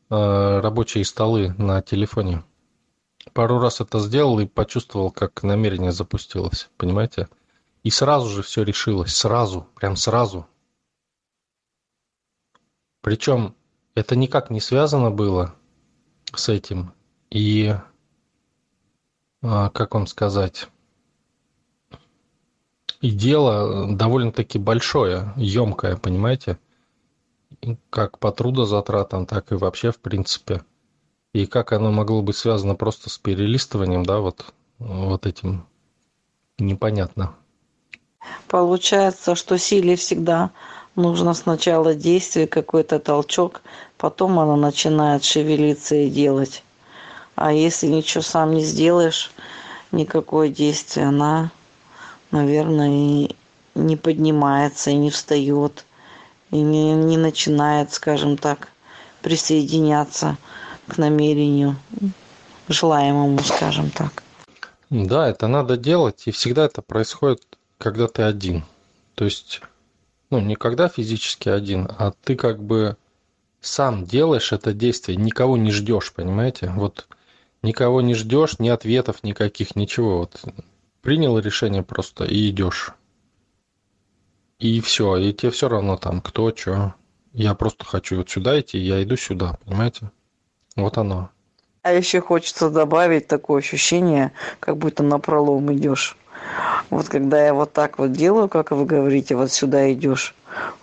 э, 0.08 0.60
рабочие 0.60 1.04
столы 1.04 1.54
на 1.58 1.82
телефоне. 1.82 2.44
Пару 3.32 3.58
раз 3.58 3.80
это 3.80 3.98
сделал 3.98 4.38
и 4.38 4.46
почувствовал, 4.46 5.10
как 5.10 5.42
намерение 5.42 5.92
запустилось, 5.92 6.70
понимаете? 6.76 7.28
И 7.84 7.90
сразу 7.90 8.28
же 8.28 8.42
все 8.42 8.64
решилось, 8.64 9.14
сразу, 9.14 9.68
прям 9.76 9.94
сразу. 9.94 10.46
Причем 13.00 13.54
это 13.94 14.16
никак 14.16 14.50
не 14.50 14.60
связано 14.60 15.10
было 15.10 15.54
с 16.34 16.48
этим. 16.48 16.92
И, 17.30 17.76
э, 19.42 19.70
как 19.72 19.94
вам 19.94 20.06
сказать, 20.06 20.68
и 23.00 23.10
дело 23.10 23.94
довольно-таки 23.94 24.58
большое, 24.58 25.32
емкое, 25.36 25.96
понимаете? 25.96 26.58
как 27.90 28.18
по 28.18 28.32
трудозатратам, 28.32 29.26
так 29.26 29.52
и 29.52 29.54
вообще 29.54 29.92
в 29.92 29.98
принципе. 29.98 30.64
И 31.32 31.46
как 31.46 31.72
оно 31.72 31.90
могло 31.90 32.22
быть 32.22 32.36
связано 32.36 32.74
просто 32.74 33.10
с 33.10 33.18
перелистыванием, 33.18 34.04
да, 34.04 34.20
вот, 34.20 34.54
вот 34.78 35.26
этим 35.26 35.66
непонятно. 36.58 37.36
Получается, 38.48 39.34
что 39.34 39.58
силе 39.58 39.96
всегда 39.96 40.50
нужно 40.96 41.34
сначала 41.34 41.94
действие, 41.94 42.46
какой-то 42.46 42.98
толчок, 42.98 43.62
потом 43.96 44.38
она 44.38 44.56
начинает 44.56 45.24
шевелиться 45.24 45.94
и 45.94 46.10
делать. 46.10 46.62
А 47.36 47.52
если 47.52 47.86
ничего 47.86 48.22
сам 48.22 48.52
не 48.52 48.64
сделаешь, 48.64 49.32
никакое 49.92 50.48
действие, 50.48 51.08
она, 51.08 51.50
наверное, 52.30 52.90
и 52.90 53.36
не 53.74 53.96
поднимается, 53.96 54.90
и 54.90 54.96
не 54.96 55.10
встает 55.10 55.84
и 56.54 56.60
не, 56.60 56.92
не 56.92 57.16
начинает, 57.16 57.92
скажем 57.92 58.36
так, 58.36 58.68
присоединяться 59.22 60.36
к 60.86 60.98
намерению 60.98 61.76
желаемому, 62.68 63.40
скажем 63.40 63.90
так. 63.90 64.22
Да, 64.88 65.28
это 65.28 65.48
надо 65.48 65.76
делать, 65.76 66.22
и 66.26 66.30
всегда 66.30 66.66
это 66.66 66.80
происходит, 66.80 67.42
когда 67.78 68.08
ты 68.08 68.22
один. 68.22 68.64
То 69.14 69.24
есть, 69.24 69.60
ну, 70.30 70.40
не 70.40 70.56
когда 70.56 70.88
физически 70.88 71.48
один, 71.48 71.88
а 71.98 72.12
ты 72.22 72.36
как 72.36 72.62
бы 72.62 72.96
сам 73.60 74.04
делаешь 74.04 74.52
это 74.52 74.72
действие, 74.72 75.16
никого 75.16 75.56
не 75.56 75.70
ждешь, 75.70 76.12
понимаете? 76.12 76.70
Вот 76.70 77.06
никого 77.62 78.00
не 78.00 78.14
ждешь, 78.14 78.58
ни 78.58 78.68
ответов 78.68 79.22
никаких, 79.22 79.76
ничего. 79.76 80.18
Вот 80.18 80.42
принял 81.02 81.38
решение 81.38 81.82
просто 81.82 82.24
и 82.24 82.50
идешь 82.50 82.94
и 84.64 84.80
все, 84.80 85.16
и 85.16 85.32
тебе 85.32 85.50
все 85.50 85.68
равно 85.68 85.96
там 85.96 86.20
кто, 86.20 86.54
что. 86.54 86.94
Я 87.32 87.54
просто 87.54 87.84
хочу 87.84 88.16
вот 88.16 88.30
сюда 88.30 88.60
идти, 88.60 88.78
я 88.78 89.02
иду 89.02 89.16
сюда, 89.16 89.58
понимаете? 89.64 90.10
Вот 90.76 90.96
оно. 90.98 91.30
А 91.82 91.92
еще 91.92 92.20
хочется 92.20 92.70
добавить 92.70 93.26
такое 93.26 93.58
ощущение, 93.58 94.32
как 94.60 94.78
будто 94.78 95.02
на 95.02 95.18
пролом 95.18 95.72
идешь. 95.74 96.16
Вот 96.90 97.08
когда 97.08 97.44
я 97.44 97.54
вот 97.54 97.72
так 97.72 97.98
вот 97.98 98.12
делаю, 98.12 98.48
как 98.48 98.70
вы 98.70 98.84
говорите, 98.84 99.34
вот 99.34 99.50
сюда 99.50 99.92
идешь, 99.92 100.34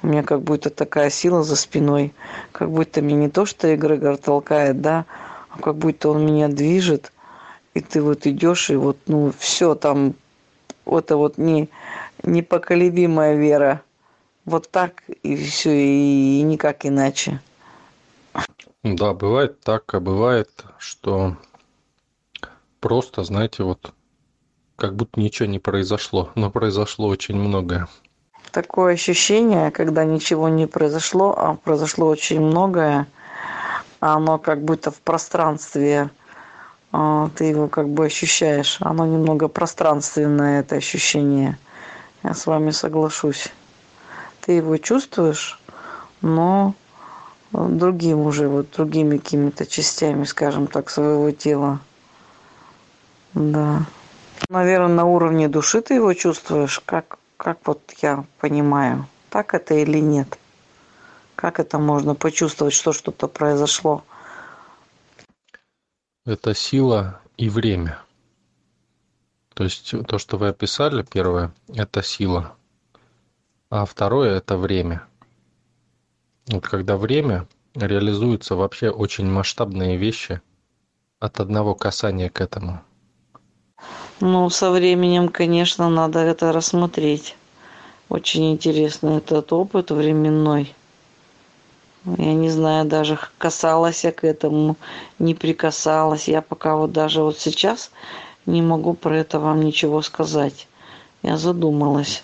у 0.02 0.08
меня 0.08 0.24
как 0.24 0.42
будто 0.42 0.70
такая 0.70 1.10
сила 1.10 1.44
за 1.44 1.56
спиной, 1.56 2.14
как 2.52 2.70
будто 2.70 3.02
мне 3.02 3.16
не 3.16 3.30
то, 3.30 3.46
что 3.46 3.74
эгрегор 3.74 4.18
толкает, 4.18 4.82
да, 4.82 5.06
а 5.50 5.60
как 5.60 5.78
будто 5.78 6.10
он 6.10 6.26
меня 6.26 6.48
движет, 6.48 7.12
и 7.74 7.82
ты 7.82 8.02
вот 8.02 8.28
идешь, 8.28 8.70
и 8.70 8.76
вот, 8.76 8.98
ну, 9.08 9.32
все 9.38 9.76
там, 9.76 10.16
это 10.86 11.18
вот 11.18 11.38
не, 11.38 11.70
непоколебимая 12.24 13.36
вера. 13.36 13.82
Вот 14.46 14.70
так, 14.72 15.04
и 15.24 15.36
все, 15.36 15.72
и 15.72 16.42
никак 16.42 16.86
иначе. 16.86 17.40
Да, 18.84 19.14
бывает 19.14 19.60
так, 19.62 19.94
а 19.94 20.00
бывает, 20.00 20.50
что 20.80 21.38
просто, 22.80 23.24
знаете, 23.24 23.64
вот 23.64 23.94
как 24.82 24.96
будто 24.96 25.20
ничего 25.20 25.48
не 25.48 25.60
произошло, 25.60 26.32
но 26.34 26.50
произошло 26.50 27.08
очень 27.08 27.36
многое. 27.36 27.88
Такое 28.52 28.96
ощущение, 28.96 29.70
когда 29.70 30.04
ничего 30.06 30.50
не 30.50 30.66
произошло, 30.66 31.36
а 31.38 31.54
произошло 31.54 32.08
очень 32.08 32.42
многое, 32.42 33.06
оно 34.00 34.40
как 34.40 34.64
будто 34.64 34.90
в 34.90 35.00
пространстве, 35.02 36.10
а, 36.92 37.30
ты 37.36 37.44
его 37.44 37.68
как 37.68 37.90
бы 37.90 38.08
ощущаешь. 38.08 38.78
Оно 38.80 39.06
немного 39.06 39.50
пространственное, 39.50 40.62
это 40.62 40.78
ощущение. 40.78 41.60
Я 42.24 42.34
с 42.34 42.48
вами 42.48 42.72
соглашусь. 42.72 43.50
Ты 44.42 44.54
его 44.54 44.78
чувствуешь, 44.78 45.60
но 46.22 46.74
другим 47.52 48.22
уже, 48.22 48.48
вот 48.48 48.72
другими 48.72 49.20
какими-то 49.20 49.68
частями, 49.68 50.24
скажем 50.24 50.66
так, 50.66 50.90
своего 50.90 51.30
тела. 51.30 51.80
Да. 53.36 53.86
Наверное, 54.50 54.96
на 54.96 55.06
уровне 55.06 55.48
души 55.48 55.82
ты 55.82 55.96
его 55.96 56.14
чувствуешь, 56.14 56.80
как, 56.80 57.20
как 57.38 57.60
вот 57.66 57.82
я 58.02 58.26
понимаю, 58.40 59.08
так 59.30 59.54
это 59.54 59.76
или 59.76 60.00
нет? 60.00 60.38
Как 61.36 61.60
это 61.60 61.80
можно 61.80 62.16
почувствовать, 62.16 62.74
что 62.74 62.94
что-то 62.94 63.28
произошло? 63.28 64.04
Это 66.26 66.54
сила 66.54 67.20
и 67.38 67.50
время. 67.50 68.00
То 69.54 69.64
есть 69.64 69.94
то, 70.08 70.18
что 70.18 70.38
вы 70.38 70.50
описали, 70.50 71.04
первое, 71.04 71.52
это 71.74 72.04
сила, 72.04 72.56
а 73.70 73.86
второе 73.86 74.38
это 74.38 74.58
время. 74.58 75.04
Вот 76.48 76.68
когда 76.68 76.98
время 76.98 77.48
реализуются 77.76 78.56
вообще 78.56 78.90
очень 78.90 79.30
масштабные 79.30 79.98
вещи 79.98 80.42
от 81.20 81.40
одного 81.40 81.76
касания 81.76 82.30
к 82.30 82.42
этому. 82.42 82.82
Ну, 84.24 84.48
со 84.52 84.70
временем, 84.70 85.30
конечно, 85.30 85.90
надо 85.90 86.20
это 86.20 86.52
рассмотреть. 86.52 87.36
Очень 88.08 88.52
интересно 88.52 89.18
этот 89.18 89.52
опыт 89.52 89.90
временной. 89.90 90.76
Я 92.06 92.36
не 92.36 92.52
знаю, 92.52 92.86
даже 92.86 93.18
касалась 93.40 94.04
я 94.04 94.12
к 94.12 94.24
этому, 94.24 94.78
не 95.18 95.34
прикасалась. 95.34 96.28
Я 96.28 96.44
пока 96.44 96.76
вот 96.76 96.92
даже 96.92 97.24
вот 97.24 97.40
сейчас 97.40 97.90
не 98.46 98.62
могу 98.62 98.94
про 98.94 99.18
это 99.18 99.40
вам 99.40 99.64
ничего 99.64 100.04
сказать. 100.04 100.68
Я 101.24 101.38
задумалась. 101.38 102.24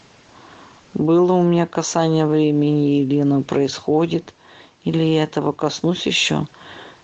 Было 0.94 1.34
у 1.34 1.42
меня 1.42 1.66
касание 1.66 2.28
времени, 2.28 3.00
или 3.00 3.22
оно 3.22 3.42
происходит, 3.42 4.36
или 4.84 5.02
я 5.02 5.24
этого 5.24 5.52
коснусь 5.52 6.06
еще. 6.06 6.46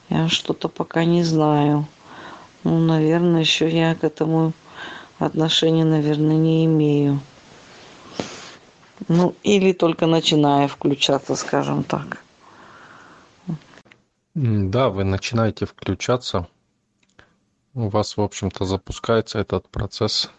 Я 0.10 0.30
что-то 0.30 0.70
пока 0.70 1.04
не 1.04 1.24
знаю. 1.24 1.88
Ну, 2.64 2.78
наверное, 2.78 3.42
еще 3.42 3.68
я 3.68 3.96
к 3.96 4.04
этому 4.04 4.54
отношения, 5.26 5.86
наверное, 5.86 6.36
не 6.36 6.66
имею. 6.66 7.20
Ну, 9.08 9.36
или 9.44 9.74
только 9.74 10.06
начинаю 10.06 10.68
включаться, 10.68 11.36
скажем 11.36 11.84
так. 11.84 12.24
Да, 14.34 14.90
вы 14.90 15.04
начинаете 15.04 15.66
включаться. 15.66 16.48
У 17.74 17.90
вас, 17.90 18.18
в 18.18 18.22
общем-то, 18.22 18.66
запускается 18.66 19.40
этот 19.40 19.68
процесс 19.70 20.30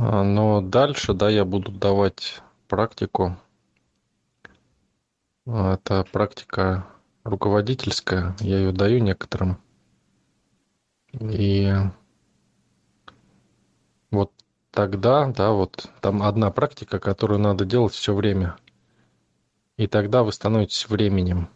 а, 0.00 0.22
но 0.22 0.60
дальше, 0.60 1.12
да, 1.12 1.28
я 1.28 1.44
буду 1.44 1.72
давать 1.72 2.40
практику. 2.68 3.36
А, 5.46 5.74
это 5.74 6.06
практика 6.12 6.86
руководительская, 7.24 8.36
я 8.38 8.58
ее 8.58 8.72
даю 8.72 9.00
некоторым. 9.00 9.58
И 11.12 11.74
вот 14.18 14.32
тогда, 14.72 15.26
да, 15.26 15.52
вот 15.52 15.88
там 16.00 16.22
одна 16.22 16.50
практика, 16.50 16.98
которую 16.98 17.38
надо 17.38 17.64
делать 17.64 17.94
все 17.94 18.14
время. 18.14 18.56
И 19.76 19.86
тогда 19.86 20.24
вы 20.24 20.32
становитесь 20.32 20.88
временем. 20.88 21.48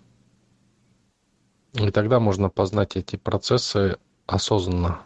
И 1.73 1.91
тогда 1.91 2.21
можно 2.21 2.51
познать 2.51 2.97
эти 2.97 3.17
процессы 3.17 3.97
осознанно 4.27 5.03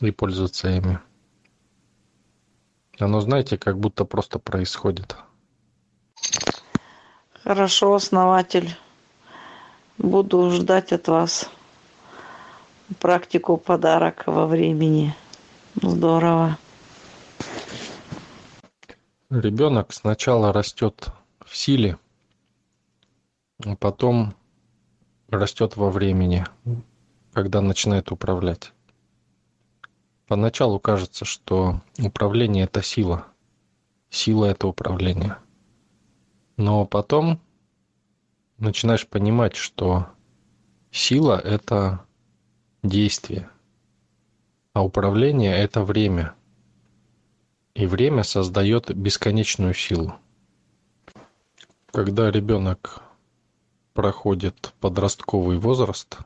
и 0.00 0.10
пользоваться 0.10 0.68
ими. 0.68 0.98
Оно, 2.98 3.20
знаете, 3.20 3.56
как 3.56 3.78
будто 3.78 4.04
просто 4.04 4.38
происходит. 4.38 5.16
Хорошо, 7.42 7.94
основатель. 7.94 8.76
Буду 9.96 10.50
ждать 10.50 10.92
от 10.92 11.08
вас 11.08 11.48
практику 13.00 13.56
подарок 13.56 14.24
во 14.26 14.46
времени. 14.46 15.14
Здорово. 15.82 16.56
Ребенок 19.30 19.92
сначала 19.92 20.52
растет 20.52 21.08
в 21.44 21.56
силе, 21.56 21.98
а 23.64 23.74
потом 23.74 24.34
растет 25.28 25.76
во 25.76 25.90
времени, 25.90 26.44
когда 27.32 27.60
начинает 27.60 28.12
управлять. 28.12 28.72
Поначалу 30.28 30.78
кажется, 30.78 31.24
что 31.24 31.80
управление– 31.98 32.64
это 32.66 32.82
сила. 32.82 33.26
Сила– 34.10 34.44
это 34.46 34.68
управление. 34.68 35.38
Но 36.56 36.86
потом 36.86 37.40
начинаешь 38.58 39.06
понимать, 39.06 39.56
что 39.56 40.06
сила– 40.92 41.38
это 41.44 42.04
действие, 42.84 43.50
а 44.74 44.84
управление– 44.84 45.56
это 45.56 45.84
время. 45.84 46.34
И 47.74 47.86
время 47.86 48.24
создает 48.24 48.94
бесконечную 48.94 49.72
силу. 49.72 50.16
Когда 51.86 52.30
ребенок 52.30 53.02
проходит 53.94 54.74
подростковый 54.80 55.58
возраст, 55.58 56.18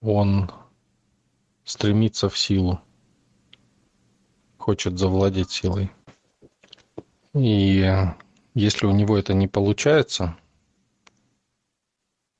он 0.00 0.50
стремится 1.64 2.28
в 2.28 2.36
силу, 2.36 2.80
хочет 4.58 4.98
завладеть 4.98 5.52
силой. 5.52 5.92
И 7.34 7.84
если 8.54 8.86
у 8.86 8.90
него 8.90 9.16
это 9.16 9.34
не 9.34 9.46
получается, 9.46 10.36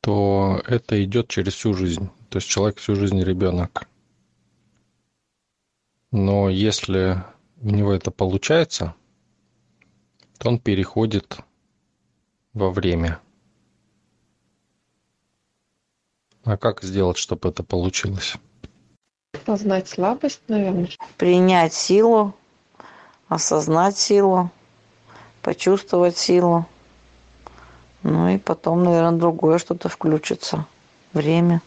то 0.00 0.60
это 0.66 1.02
идет 1.04 1.28
через 1.28 1.54
всю 1.54 1.74
жизнь. 1.74 2.10
То 2.28 2.38
есть 2.38 2.48
человек 2.48 2.78
всю 2.78 2.94
жизнь 2.94 3.22
ребенок. 3.22 3.88
Но 6.10 6.48
если 6.48 7.22
у 7.60 7.70
него 7.70 7.92
это 7.92 8.10
получается, 8.10 8.94
то 10.38 10.48
он 10.48 10.58
переходит 10.58 11.38
во 12.52 12.70
время. 12.70 13.20
А 16.44 16.56
как 16.56 16.82
сделать, 16.82 17.16
чтобы 17.16 17.48
это 17.48 17.62
получилось? 17.62 18.34
Познать 19.44 19.88
слабость, 19.88 20.40
наверное. 20.48 20.88
Принять 21.16 21.74
силу, 21.74 22.34
осознать 23.28 23.96
силу, 23.98 24.50
почувствовать 25.42 26.16
силу. 26.16 26.66
Ну 28.02 28.28
и 28.28 28.38
потом, 28.38 28.84
наверное, 28.84 29.18
другое 29.18 29.58
что-то 29.58 29.88
включится. 29.88 30.66
Время. 31.12 31.60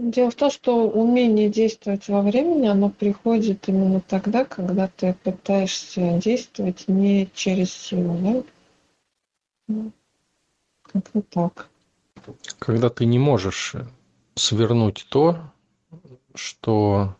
Дело 0.00 0.30
в 0.30 0.36
том, 0.36 0.50
что 0.50 0.88
умение 0.88 1.48
действовать 1.48 2.06
во 2.08 2.22
времени, 2.22 2.66
оно 2.66 2.88
приходит 2.88 3.68
именно 3.68 4.00
тогда, 4.00 4.44
когда 4.44 4.86
ты 4.86 5.12
пытаешься 5.12 6.18
действовать 6.18 6.86
не 6.86 7.28
через 7.34 7.72
силу, 7.72 8.16
да? 8.18 8.44
Ну, 9.66 9.92
как-то 10.82 11.22
так. 11.22 11.68
Когда 12.60 12.90
ты 12.90 13.06
не 13.06 13.18
можешь 13.18 13.74
свернуть 14.36 15.06
то, 15.10 15.40
что 16.34 17.16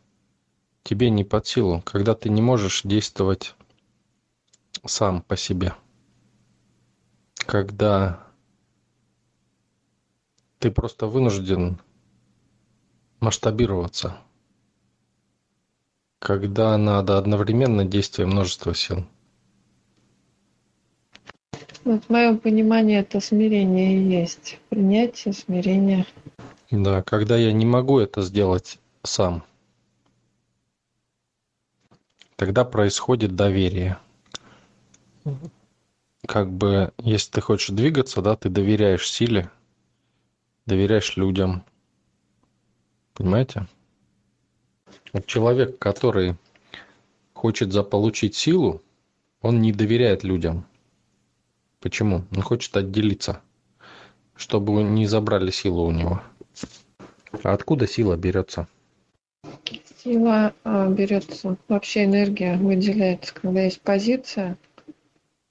тебе 0.85 1.11
не 1.11 1.25
под 1.25 1.47
силу, 1.47 1.83
когда 1.85 2.15
ты 2.15 2.29
не 2.29 2.43
можешь 2.43 2.83
действовать 2.85 3.57
сам 4.87 5.23
по 5.23 5.37
себе. 5.37 5.75
Когда 7.39 8.25
ты 10.61 10.71
просто 10.71 11.07
вынужден 11.07 11.81
масштабироваться. 13.21 14.17
Когда 16.19 16.77
надо 16.77 17.19
одновременно 17.19 17.85
действие 17.85 18.27
множества 18.27 18.75
сил. 18.75 19.07
Вот 21.85 22.05
в 22.05 22.11
моем 22.11 22.39
понимании 22.39 22.99
это 22.99 23.21
смирение 23.21 23.97
и 23.97 24.21
есть. 24.21 24.59
Принятие, 24.69 25.33
смирение. 25.33 26.07
Да, 26.71 27.03
когда 27.03 27.37
я 27.37 27.53
не 27.53 27.65
могу 27.65 27.99
это 27.99 28.21
сделать 28.23 28.79
сам, 29.03 29.43
тогда 32.37 32.65
происходит 32.65 33.35
доверие. 33.37 33.99
Как 36.27 36.51
бы, 36.51 36.93
если 36.99 37.31
ты 37.33 37.41
хочешь 37.41 37.75
двигаться, 37.75 38.21
да, 38.21 38.37
ты 38.37 38.51
доверяешь 38.51 39.11
силе, 39.11 39.51
доверяешь 40.67 41.17
людям. 41.17 41.65
Понимаете? 43.19 43.67
Вот 45.13 45.27
человек, 45.27 45.77
который 45.81 46.37
хочет 47.33 47.73
заполучить 47.73 48.37
силу, 48.37 48.81
он 49.43 49.61
не 49.61 49.73
доверяет 49.73 50.23
людям. 50.23 50.65
Почему? 51.81 52.25
Он 52.31 52.43
хочет 52.43 52.77
отделиться, 52.77 53.41
чтобы 54.37 54.85
не 54.85 55.07
забрали 55.07 55.51
силу 55.51 55.87
у 55.87 55.91
него. 55.91 56.23
А 57.43 57.55
откуда 57.55 57.89
сила 57.89 58.17
берется? 58.17 58.69
Сила 59.97 60.55
а, 60.63 60.89
берется, 60.89 61.57
вообще 61.67 62.05
энергия 62.05 62.57
выделяется, 62.57 63.35
когда 63.35 63.63
есть 63.63 63.81
позиция 63.81 64.57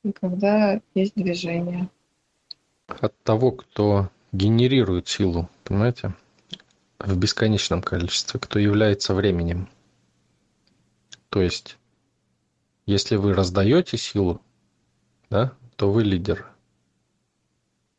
и 0.06 0.14
когда 0.14 0.80
есть 0.96 1.16
движение. 1.16 1.90
От 2.88 3.14
того, 3.24 3.52
кто 3.52 4.10
генерирует 4.32 5.10
силу, 5.10 5.50
понимаете? 5.66 6.14
В 7.00 7.16
бесконечном 7.16 7.82
количестве, 7.82 8.40
кто 8.40 8.58
является 8.60 9.14
временем. 9.14 9.70
То 11.30 11.42
есть, 11.42 11.78
если 12.86 13.16
вы 13.18 13.34
раздаете 13.34 13.98
силу, 13.98 14.42
да, 15.30 15.54
то 15.76 15.92
вы 15.92 16.04
лидер. 16.04 16.50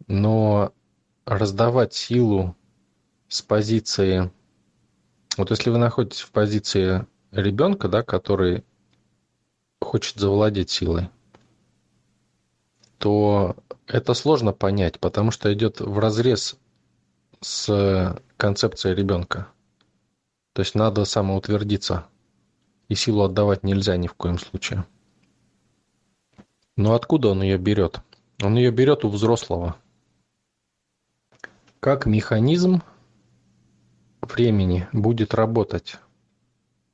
Но 0.06 0.72
раздавать 1.24 1.94
силу 1.94 2.56
с 3.28 3.42
позиции... 3.42 4.32
Вот 5.36 5.50
если 5.50 5.70
вы 5.70 5.78
находитесь 5.78 6.22
в 6.22 6.30
позиции 6.30 7.06
ребенка, 7.30 7.88
да, 7.88 8.02
который 8.02 8.64
хочет 9.80 10.18
завладеть 10.18 10.70
силой, 10.70 11.10
то 12.98 13.56
это 13.86 14.14
сложно 14.14 14.52
понять, 14.52 14.98
потому 14.98 15.30
что 15.30 15.52
идет 15.52 15.80
в 15.80 15.98
разрез 15.98 16.56
с 17.40 18.20
концепцией 18.36 18.94
ребенка. 18.94 19.48
То 20.52 20.62
есть 20.62 20.74
надо 20.74 21.04
самоутвердиться, 21.04 22.06
и 22.88 22.94
силу 22.94 23.22
отдавать 23.22 23.62
нельзя 23.62 23.96
ни 23.96 24.06
в 24.06 24.14
коем 24.14 24.38
случае. 24.38 24.86
Но 26.76 26.94
откуда 26.94 27.28
он 27.28 27.42
ее 27.42 27.58
берет? 27.58 28.00
Он 28.42 28.56
ее 28.56 28.70
берет 28.70 29.04
у 29.04 29.08
взрослого. 29.08 29.76
Как 31.80 32.06
механизм 32.06 32.82
времени 34.22 34.88
будет 34.92 35.34
работать, 35.34 35.96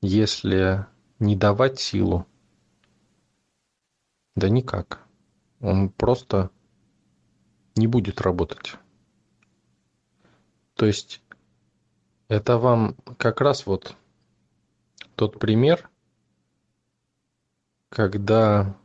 если 0.00 0.87
не 1.18 1.37
давать 1.37 1.80
силу? 1.80 2.26
Да 4.37 4.48
никак. 4.48 5.07
Он 5.61 5.88
просто 5.88 6.50
не 7.76 7.87
будет 7.87 8.20
работать. 8.20 8.76
То 10.74 10.87
есть 10.87 11.22
это 12.28 12.58
вам 12.58 12.96
как 13.16 13.40
раз 13.40 13.66
вот 13.66 13.96
тот 15.14 15.38
пример, 15.38 15.88
когда 17.88 18.76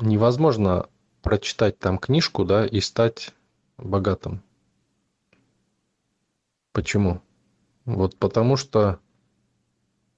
невозможно 0.00 0.88
прочитать 1.22 1.78
там 1.78 1.98
книжку, 1.98 2.44
да, 2.44 2.66
и 2.66 2.80
стать 2.80 3.34
богатым. 3.76 4.42
Почему? 6.72 7.20
Вот 7.84 8.16
потому 8.16 8.56
что 8.56 9.00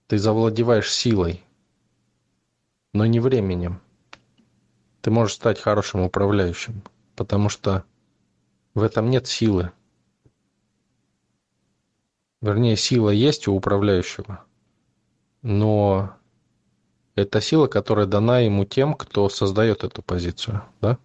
ты 0.07 0.19
завладеваешь 0.19 0.93
силой, 0.93 1.43
но 2.93 3.07
не 3.07 3.19
временем. 3.19 3.81
Ты 5.01 5.11
можешь 5.11 5.35
стать 5.35 5.59
хорошим 5.59 6.03
управляющим, 6.03 6.83
потому 7.17 7.49
что 7.49 7.85
в 8.75 8.83
этом 8.83 9.11
нет 9.11 9.27
силы. 9.27 9.73
Вернее, 12.43 12.77
сила 12.77 13.11
есть 13.11 13.47
у 13.47 13.55
управляющего, 13.55 14.45
но 15.43 16.13
это 17.15 17.41
сила, 17.41 17.69
которая 17.69 18.07
дана 18.07 18.41
ему 18.41 18.65
тем, 18.65 18.95
кто 18.95 19.29
создает 19.29 19.85
эту 19.85 20.03
позицию, 20.03 20.65
да? 20.81 20.99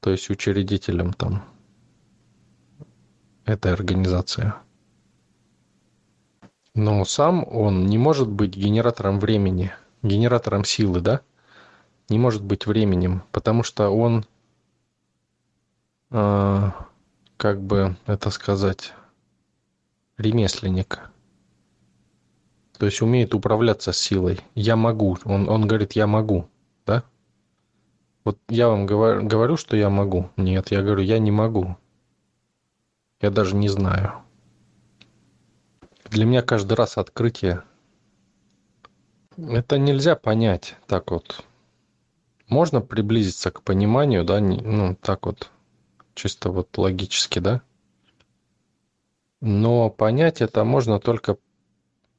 То 0.00 0.10
есть 0.10 0.28
учредителем 0.28 1.12
там 1.12 1.44
этой 3.44 3.72
организации. 3.72 4.52
Но 6.74 7.04
сам 7.04 7.46
он 7.46 7.86
не 7.86 7.96
может 7.96 8.28
быть 8.28 8.56
генератором 8.56 9.20
времени, 9.20 9.72
генератором 10.02 10.64
силы, 10.64 11.00
да? 11.00 11.20
Не 12.08 12.18
может 12.18 12.42
быть 12.42 12.66
временем, 12.66 13.22
потому 13.30 13.62
что 13.62 13.90
он, 13.90 14.26
э, 16.10 16.70
как 17.36 17.62
бы 17.62 17.96
это 18.06 18.30
сказать, 18.30 18.92
ремесленник 20.20 21.10
то 22.80 22.86
есть 22.86 23.02
умеет 23.02 23.34
управляться 23.34 23.92
силой. 23.92 24.40
Я 24.54 24.74
могу. 24.74 25.18
Он, 25.26 25.50
он 25.50 25.66
говорит, 25.66 25.92
я 25.92 26.06
могу. 26.06 26.48
Да? 26.86 27.04
Вот 28.24 28.38
я 28.48 28.68
вам 28.68 28.86
говорю, 28.86 29.22
говорю, 29.26 29.58
что 29.58 29.76
я 29.76 29.90
могу. 29.90 30.30
Нет, 30.38 30.70
я 30.70 30.80
говорю, 30.80 31.02
я 31.02 31.18
не 31.18 31.30
могу. 31.30 31.76
Я 33.20 33.30
даже 33.30 33.54
не 33.54 33.68
знаю. 33.68 34.22
Для 36.08 36.24
меня 36.24 36.40
каждый 36.40 36.72
раз 36.72 36.96
открытие. 36.96 37.64
Это 39.36 39.78
нельзя 39.78 40.16
понять 40.16 40.76
так 40.86 41.10
вот. 41.10 41.44
Можно 42.48 42.80
приблизиться 42.80 43.50
к 43.50 43.60
пониманию, 43.60 44.24
да, 44.24 44.40
ну 44.40 44.96
так 45.02 45.26
вот, 45.26 45.50
чисто 46.14 46.50
вот 46.50 46.78
логически, 46.78 47.40
да. 47.40 47.60
Но 49.40 49.88
понять 49.88 50.42
это 50.42 50.64
можно 50.64 51.00
только 51.00 51.38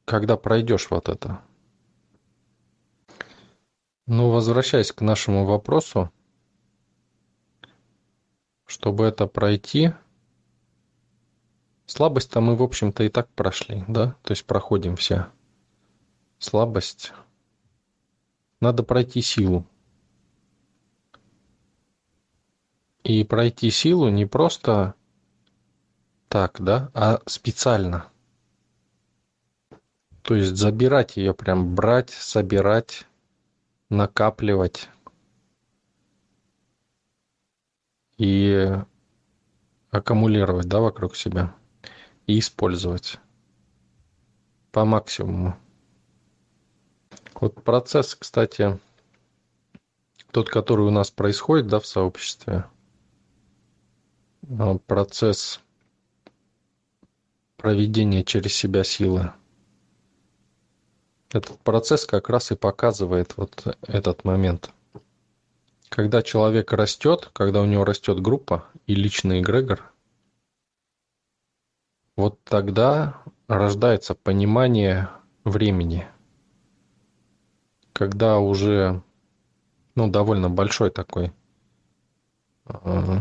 когда 0.06 0.38
пройдешь 0.38 0.90
вот 0.90 1.08
это. 1.08 1.42
Ну, 4.08 4.32
возвращаясь 4.32 4.92
к 4.92 5.02
нашему 5.02 5.46
вопросу, 5.46 6.12
чтобы 8.66 9.06
это 9.06 9.28
пройти, 9.28 9.94
слабость-то 11.86 12.42
мы, 12.42 12.56
в 12.56 12.64
общем-то, 12.64 13.04
и 13.04 13.10
так 13.10 13.30
прошли, 13.30 13.86
да? 13.88 14.16
То 14.24 14.32
есть 14.32 14.46
проходим 14.46 14.96
все. 14.96 15.28
Слабость. 16.40 17.14
Надо 18.60 18.84
пройти 18.84 19.22
силу. 19.22 19.66
И 23.04 23.24
пройти 23.24 23.70
силу 23.70 24.10
не 24.10 24.26
просто 24.26 24.96
так, 26.32 26.62
да, 26.62 26.90
а 26.94 27.20
специально. 27.26 28.08
То 30.22 30.34
есть 30.34 30.56
забирать 30.56 31.18
ее, 31.18 31.34
прям 31.34 31.76
брать, 31.76 32.10
собирать, 32.10 33.06
накапливать. 33.90 34.88
И 38.18 38.72
аккумулировать, 39.90 40.70
да, 40.70 40.80
вокруг 40.80 41.18
себя. 41.18 41.54
И 42.28 42.40
использовать 42.40 43.20
по 44.72 44.86
максимуму. 44.86 45.58
Вот 47.34 47.62
процесс, 47.62 48.16
кстати, 48.16 48.80
тот, 50.32 50.50
который 50.50 50.86
у 50.86 50.92
нас 50.92 51.12
происходит, 51.12 51.68
да, 51.68 51.82
в 51.82 51.86
сообществе, 51.86 52.64
а, 54.58 54.78
процесс 54.78 55.60
проведения 57.62 58.24
через 58.24 58.54
себя 58.54 58.84
силы– 58.84 59.32
этот 61.34 61.60
процесс 61.60 62.06
как 62.06 62.30
раз 62.30 62.52
и 62.52 62.56
показывает 62.56 63.38
вот 63.38 63.78
этот 63.84 64.26
момент. 64.26 64.72
Когда 65.90 66.22
человек 66.22 66.74
растет, 66.74 67.30
когда 67.34 67.62
у 67.62 67.66
него 67.66 67.86
растет 67.86 68.22
группа 68.22 68.66
и 68.86 68.96
личный 68.96 69.40
эгрегор, 69.40 69.94
вот 72.18 72.40
тогда 72.44 73.22
рождается 73.48 74.14
понимание 74.14 75.10
времени. 75.44 76.08
Когда 77.94 78.40
уже 78.40 79.02
ну, 79.96 80.10
довольно 80.10 80.50
большой 80.50 80.92
такой 80.92 81.32
э, 82.66 83.18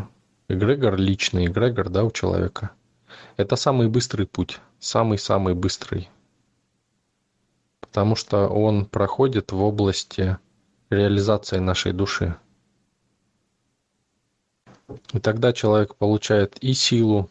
эгрегор, 0.49 0.97
личный 0.97 1.47
эгрегор, 1.47 1.89
да, 1.89 2.05
у 2.05 2.11
человека. 2.11 2.71
Это 3.41 3.57
самый 3.57 3.89
быстрый 3.89 4.27
путь, 4.27 4.61
самый-самый 4.79 5.55
быстрый 5.55 6.09
потому 7.91 8.15
что 8.15 8.49
он 8.49 8.87
проходит 8.87 9.51
в 9.51 9.61
области 9.61 10.39
реализации 10.91 11.59
нашей 11.59 11.93
души. 11.93 12.37
И 15.13 15.19
тогда 15.19 15.53
человек 15.53 15.97
получает 15.97 16.57
и 16.63 16.73
силу, 16.73 17.29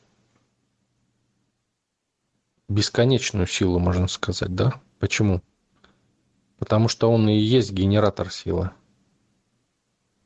бесконечную 2.67 3.47
силу, 3.47 3.79
можно 3.79 4.09
сказать, 4.09 4.53
да? 4.53 4.81
Почему? 4.99 5.41
Потому 6.57 6.89
что 6.89 7.09
он 7.09 7.29
и 7.29 7.37
есть 7.37 7.71
генератор 7.71 8.29
силы. 8.29 8.71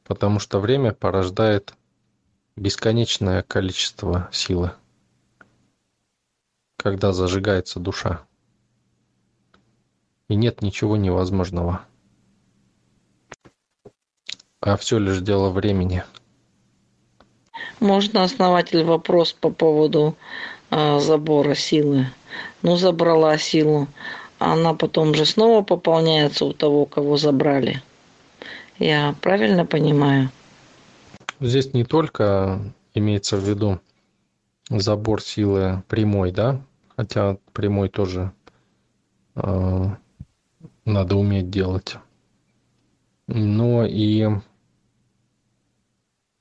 Потому 0.03 0.39
что 0.39 0.59
время 0.59 0.93
порождает 0.93 1.75
бесконечное 2.55 3.43
количество 3.43 4.29
силы, 4.31 4.71
когда 6.77 7.13
зажигается 7.13 7.79
душа. 7.79 8.21
И 10.27 10.35
нет 10.35 10.61
ничего 10.61 10.97
невозможного. 10.97 11.81
А 14.61 14.77
все 14.77 14.97
лишь 14.97 15.19
дело 15.19 15.49
времени. 15.49 16.03
Можно, 17.79 18.23
основатель, 18.23 18.83
вопрос 18.83 19.33
по 19.33 19.49
поводу 19.49 20.15
э, 20.71 20.99
забора 20.99 21.53
силы? 21.53 22.07
Ну, 22.61 22.77
забрала 22.77 23.37
силу. 23.37 23.87
Она 24.39 24.73
потом 24.73 25.13
же 25.15 25.25
снова 25.25 25.63
пополняется 25.63 26.45
у 26.45 26.53
того, 26.53 26.85
кого 26.85 27.17
забрали. 27.17 27.81
Я 28.79 29.15
правильно 29.21 29.65
понимаю? 29.65 30.29
Здесь 31.39 31.73
не 31.73 31.83
только 31.83 32.59
имеется 32.93 33.37
в 33.37 33.41
виду 33.41 33.79
забор 34.69 35.21
силы 35.21 35.83
прямой, 35.87 36.31
да, 36.31 36.61
хотя 36.95 37.37
прямой 37.53 37.89
тоже 37.89 38.31
э, 39.35 39.85
надо 40.85 41.15
уметь 41.15 41.49
делать, 41.49 41.95
но 43.27 43.85
и 43.85 44.27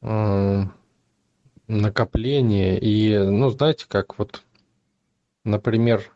э, 0.03 0.63
накопление 1.69 2.79
и, 2.79 3.19
ну, 3.19 3.51
знаете, 3.51 3.87
как 3.89 4.19
вот, 4.19 4.43
например, 5.45 6.13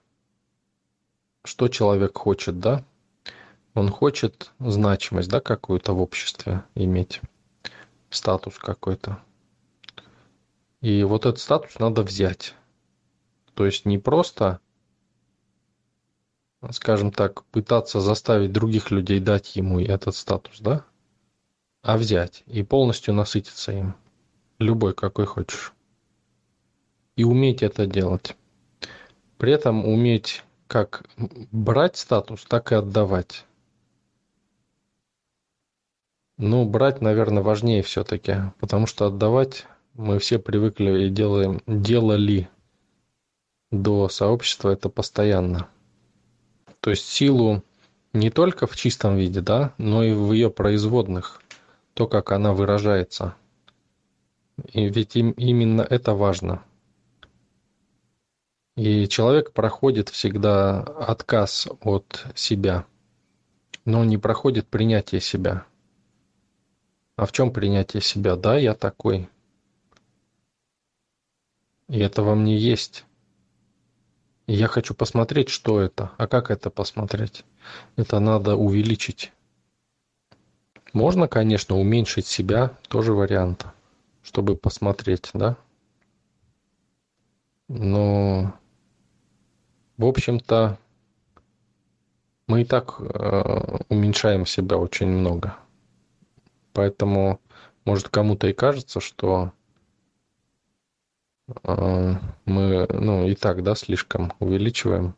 что 1.44 1.68
человек 1.68 2.18
хочет, 2.18 2.58
да? 2.58 2.84
Он 3.74 3.90
хочет 3.90 4.52
значимость, 4.58 5.28
да, 5.28 5.40
какую-то 5.40 5.92
в 5.92 6.00
обществе 6.00 6.64
иметь, 6.74 7.20
статус 8.10 8.58
какой-то. 8.58 9.22
И 10.86 11.02
вот 11.02 11.26
этот 11.26 11.40
статус 11.40 11.80
надо 11.80 12.02
взять. 12.04 12.54
То 13.54 13.66
есть 13.66 13.86
не 13.86 13.98
просто, 13.98 14.60
скажем 16.70 17.10
так, 17.10 17.42
пытаться 17.46 18.00
заставить 18.00 18.52
других 18.52 18.92
людей 18.92 19.18
дать 19.18 19.56
ему 19.56 19.80
этот 19.80 20.14
статус, 20.14 20.60
да, 20.60 20.84
а 21.82 21.96
взять 21.96 22.44
и 22.46 22.62
полностью 22.62 23.14
насытиться 23.14 23.72
им. 23.72 23.96
Любой, 24.60 24.94
какой 24.94 25.26
хочешь. 25.26 25.72
И 27.16 27.24
уметь 27.24 27.64
это 27.64 27.86
делать. 27.86 28.36
При 29.38 29.50
этом 29.50 29.84
уметь 29.84 30.44
как 30.68 31.02
брать 31.50 31.96
статус, 31.96 32.44
так 32.44 32.70
и 32.70 32.76
отдавать. 32.76 33.44
Ну, 36.38 36.64
брать, 36.64 37.00
наверное, 37.00 37.42
важнее 37.42 37.82
все-таки, 37.82 38.36
потому 38.60 38.86
что 38.86 39.06
отдавать 39.06 39.66
мы 39.96 40.18
все 40.18 40.38
привыкли 40.38 41.06
и 41.06 41.10
делаем, 41.10 41.60
делали 41.66 42.48
до 43.70 44.08
сообщества 44.08 44.70
это 44.70 44.88
постоянно. 44.88 45.68
То 46.80 46.90
есть 46.90 47.06
силу 47.08 47.62
не 48.12 48.30
только 48.30 48.66
в 48.66 48.76
чистом 48.76 49.16
виде, 49.16 49.40
да, 49.40 49.74
но 49.78 50.02
и 50.04 50.12
в 50.12 50.32
ее 50.32 50.50
производных, 50.50 51.40
то, 51.94 52.06
как 52.06 52.32
она 52.32 52.52
выражается. 52.52 53.34
И 54.72 54.88
ведь 54.88 55.16
им, 55.16 55.32
именно 55.32 55.82
это 55.82 56.14
важно. 56.14 56.62
И 58.76 59.08
человек 59.08 59.52
проходит 59.52 60.10
всегда 60.10 60.82
отказ 60.82 61.68
от 61.80 62.26
себя, 62.34 62.84
но 63.86 64.04
не 64.04 64.18
проходит 64.18 64.66
принятие 64.68 65.20
себя. 65.20 65.64
А 67.16 67.24
в 67.24 67.32
чем 67.32 67.50
принятие 67.50 68.02
себя? 68.02 68.36
Да, 68.36 68.58
я 68.58 68.74
такой. 68.74 69.30
И 71.88 71.98
это 71.98 72.22
во 72.22 72.34
мне 72.34 72.56
есть. 72.56 73.04
И 74.46 74.54
я 74.54 74.66
хочу 74.68 74.94
посмотреть, 74.94 75.48
что 75.48 75.80
это. 75.80 76.12
А 76.18 76.26
как 76.26 76.50
это 76.50 76.70
посмотреть? 76.70 77.44
Это 77.96 78.20
надо 78.20 78.56
увеличить. 78.56 79.32
Можно, 80.92 81.28
конечно, 81.28 81.76
уменьшить 81.76 82.26
себя, 82.26 82.78
тоже 82.88 83.12
вариант, 83.12 83.66
чтобы 84.22 84.56
посмотреть, 84.56 85.30
да? 85.34 85.56
Но, 87.68 88.54
в 89.96 90.04
общем-то, 90.04 90.78
мы 92.46 92.62
и 92.62 92.64
так 92.64 92.96
э, 93.00 93.78
уменьшаем 93.88 94.46
себя 94.46 94.78
очень 94.78 95.08
много. 95.08 95.56
Поэтому, 96.72 97.40
может, 97.84 98.08
кому-то 98.08 98.46
и 98.46 98.52
кажется, 98.52 99.00
что 99.00 99.52
мы, 101.64 102.86
ну, 102.88 103.26
и 103.26 103.34
так, 103.34 103.62
да, 103.62 103.74
слишком 103.74 104.32
увеличиваем. 104.40 105.14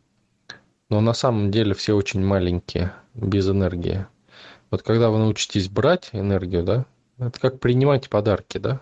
Но 0.91 1.01
на 1.01 1.13
самом 1.15 1.51
деле 1.51 1.75
все 1.75 1.95
очень 1.95 2.25
маленькие, 2.25 2.93
без 3.15 3.49
энергии. 3.49 4.07
Вот 4.71 4.83
когда 4.83 5.11
вы 5.11 5.19
научитесь 5.19 5.69
брать 5.69 6.11
энергию, 6.13 6.63
да, 6.63 6.87
это 7.19 7.41
как 7.41 7.61
принимать 7.61 8.09
подарки, 8.09 8.59
да? 8.59 8.81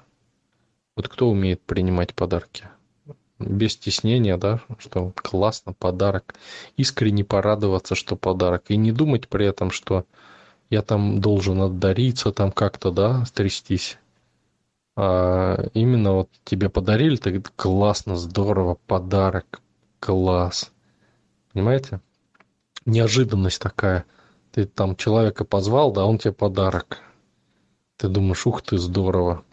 Вот 0.97 1.09
кто 1.09 1.29
умеет 1.31 1.63
принимать 1.63 2.15
подарки? 2.15 2.65
Без 3.39 3.73
стеснения, 3.73 4.37
да, 4.37 4.61
что 4.79 5.13
классно, 5.15 5.73
подарок. 5.73 6.35
Искренне 6.77 7.25
порадоваться, 7.25 7.95
что 7.95 8.17
подарок. 8.17 8.71
И 8.71 8.77
не 8.77 8.93
думать 8.93 9.29
при 9.29 9.47
этом, 9.47 9.71
что 9.71 10.07
я 10.71 10.83
там 10.83 11.21
должен 11.21 11.61
отдариться, 11.61 12.33
там 12.33 12.51
как-то, 12.51 12.91
да, 12.91 13.25
стрястись. 13.27 13.99
А 14.97 15.69
именно 15.75 16.15
вот 16.15 16.31
тебе 16.45 16.71
подарили, 16.71 17.17
так 17.17 17.55
классно, 17.55 18.17
здорово, 18.17 18.79
подарок, 18.87 19.61
класс. 20.01 20.73
Понимаете? 21.53 22.01
Неожиданность 22.87 23.61
такая. 23.61 24.07
Ты 24.53 24.65
там 24.65 24.97
человека 24.97 25.45
позвал, 25.45 25.93
да, 25.93 26.07
он 26.07 26.19
тебе 26.19 26.33
подарок. 26.33 27.01
Ты 27.99 28.09
думаешь, 28.09 28.47
ух 28.47 28.63
ты, 28.63 28.79
здорово. 28.79 29.45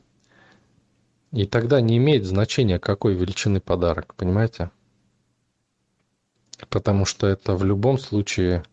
И 1.34 1.45
тогда 1.45 1.82
не 1.82 1.97
имеет 1.97 2.25
значения, 2.25 2.79
какой 2.79 3.13
величины 3.13 3.60
подарок, 3.60 4.15
понимаете? 4.15 4.71
Потому 6.69 7.06
что 7.06 7.27
это 7.27 7.56
в 7.56 7.65
любом 7.65 7.97
случае 7.97 8.63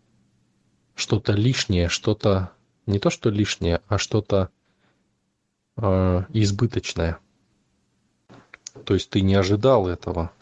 что-то 0.94 1.33
лишнее, 1.33 1.88
что-то 1.88 2.52
не 2.87 2.98
то 2.98 3.11
что 3.11 3.30
лишнее, 3.30 3.80
а 3.88 3.98
что-то 3.98 4.50
э, 5.76 6.22
избыточное. 6.30 7.18
То 8.85 8.94
есть 8.94 9.11
ты 9.11 9.20
не 9.20 9.35
ожидал 9.35 9.88
этого, 9.88 10.33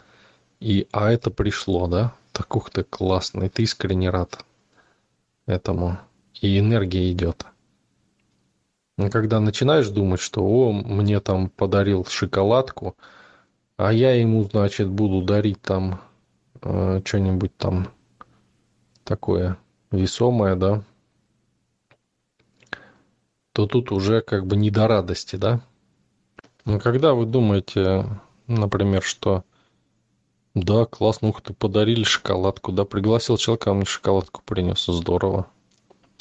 и 0.60 0.86
а 0.92 1.10
это 1.10 1.30
пришло, 1.30 1.86
да? 1.86 2.14
Так 2.32 2.54
ух 2.56 2.70
ты, 2.70 2.84
классно, 2.84 3.44
и 3.44 3.48
ты 3.48 3.62
искренне 3.62 4.10
рад 4.10 4.44
этому, 5.46 5.98
и 6.40 6.58
энергия 6.58 7.10
идет. 7.10 7.46
И 8.98 9.08
когда 9.10 9.40
начинаешь 9.40 9.88
думать, 9.88 10.20
что 10.20 10.44
о, 10.44 10.72
мне 10.72 11.20
там 11.20 11.50
подарил 11.50 12.04
шоколадку, 12.04 12.96
а 13.76 13.92
я 13.92 14.14
ему, 14.14 14.44
значит, 14.44 14.88
буду 14.88 15.22
дарить 15.22 15.62
там 15.62 16.00
э, 16.62 17.00
что-нибудь 17.04 17.56
там 17.56 17.92
такое 19.04 19.56
весомое, 19.92 20.56
да, 20.56 20.82
то 23.58 23.66
тут 23.66 23.90
уже 23.90 24.20
как 24.20 24.46
бы 24.46 24.54
не 24.54 24.70
до 24.70 24.86
радости, 24.86 25.34
да. 25.34 25.60
Но 26.64 26.78
когда 26.78 27.14
вы 27.14 27.26
думаете, 27.26 28.06
например, 28.46 29.02
что 29.02 29.42
да, 30.54 30.84
классно, 30.84 31.30
ух 31.30 31.42
ты, 31.42 31.54
подарили 31.54 32.04
шоколадку, 32.04 32.70
да, 32.70 32.84
пригласил 32.84 33.36
человека, 33.36 33.72
а 33.72 33.74
мне 33.74 33.84
шоколадку 33.84 34.42
принес, 34.44 34.86
здорово. 34.86 35.48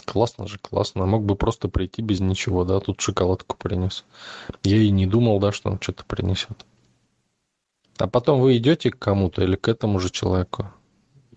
Классно 0.03 0.47
же, 0.47 0.57
классно. 0.57 1.05
Мог 1.05 1.25
бы 1.25 1.35
просто 1.35 1.67
прийти 1.67 2.01
без 2.01 2.21
ничего, 2.21 2.63
да, 2.63 2.79
тут 2.79 3.01
шоколадку 3.01 3.55
принес. 3.55 4.03
Я 4.63 4.77
и 4.77 4.89
не 4.89 5.05
думал, 5.05 5.39
да, 5.39 5.51
что 5.51 5.69
он 5.69 5.79
что-то 5.79 6.05
принесет. 6.05 6.65
А 7.99 8.07
потом 8.07 8.41
вы 8.41 8.57
идете 8.57 8.89
к 8.89 8.97
кому-то 8.97 9.43
или 9.43 9.55
к 9.55 9.67
этому 9.67 9.99
же 9.99 10.09
человеку, 10.09 10.71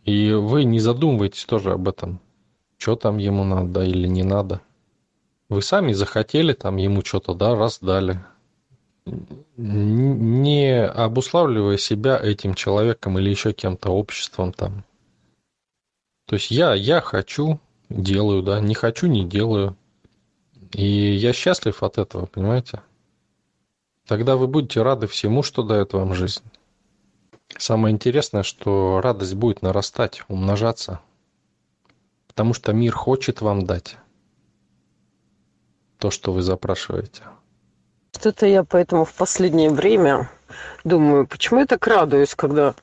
и 0.06 0.32
вы 0.32 0.64
не 0.64 0.80
задумываетесь 0.80 1.44
тоже 1.44 1.72
об 1.72 1.86
этом, 1.86 2.20
что 2.78 2.96
там 2.96 3.18
ему 3.18 3.44
надо 3.44 3.82
или 3.82 4.08
не 4.08 4.22
надо. 4.22 4.62
Вы 5.50 5.62
сами 5.62 5.92
захотели 5.92 6.52
там 6.52 6.76
ему 6.76 7.04
что-то, 7.04 7.34
да, 7.34 7.56
раздали. 7.56 8.20
Не 9.56 10.86
обуславливая 10.86 11.76
себя 11.76 12.16
этим 12.22 12.54
человеком 12.54 13.18
или 13.18 13.30
еще 13.30 13.52
кем-то, 13.52 13.90
обществом 13.90 14.52
там. 14.52 14.84
То 16.26 16.36
есть 16.36 16.52
я, 16.52 16.72
я 16.74 17.00
хочу, 17.00 17.58
делаю, 17.88 18.44
да, 18.44 18.60
не 18.60 18.74
хочу, 18.74 19.08
не 19.08 19.24
делаю. 19.24 19.76
И 20.72 20.86
я 20.86 21.32
счастлив 21.32 21.82
от 21.82 21.98
этого, 21.98 22.26
понимаете? 22.26 22.82
Тогда 24.06 24.36
вы 24.36 24.46
будете 24.46 24.82
рады 24.82 25.08
всему, 25.08 25.42
что 25.42 25.64
дает 25.64 25.94
вам 25.94 26.14
жизнь. 26.14 26.44
Самое 27.58 27.92
интересное, 27.92 28.44
что 28.44 29.00
радость 29.02 29.34
будет 29.34 29.62
нарастать, 29.62 30.22
умножаться. 30.28 31.00
Потому 32.28 32.54
что 32.54 32.72
мир 32.72 32.94
хочет 32.94 33.40
вам 33.40 33.66
дать 33.66 33.96
то, 36.00 36.10
что 36.10 36.32
вы 36.32 36.42
запрашиваете. 36.42 37.22
Что-то 38.12 38.46
я 38.46 38.64
поэтому 38.64 39.04
в 39.04 39.12
последнее 39.14 39.70
время 39.70 40.30
думаю, 40.82 41.26
почему 41.26 41.60
я 41.60 41.66
так 41.66 41.86
радуюсь, 41.86 42.34
когда 42.34 42.74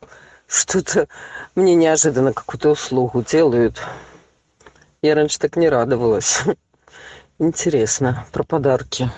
что-то 0.48 1.08
мне 1.56 1.76
неожиданно 1.76 2.32
какую-то 2.32 2.70
услугу 2.70 3.24
делают. 3.24 3.82
Я 5.02 5.16
раньше 5.16 5.40
так 5.40 5.58
не 5.58 5.68
радовалась. 5.68 6.44
Интересно, 7.40 8.26
про 8.32 8.44
подарки. 8.44 9.12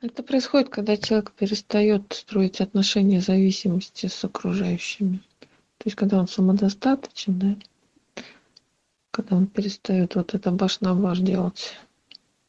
Это 0.00 0.22
происходит, 0.22 0.70
когда 0.70 0.96
человек 0.96 1.32
перестает 1.32 2.12
строить 2.12 2.60
отношения 2.60 3.20
зависимости 3.20 4.06
с 4.06 4.24
окружающими. 4.24 5.20
То 5.78 5.86
есть, 5.86 5.96
когда 5.96 6.18
он 6.18 6.28
самодостаточен, 6.28 7.38
да, 7.38 8.22
когда 9.10 9.36
он 9.36 9.46
перестает 9.46 10.14
вот 10.14 10.34
это 10.34 10.50
баш 10.50 10.80
на 10.80 10.94
баш 10.94 11.18
делать. 11.18 11.74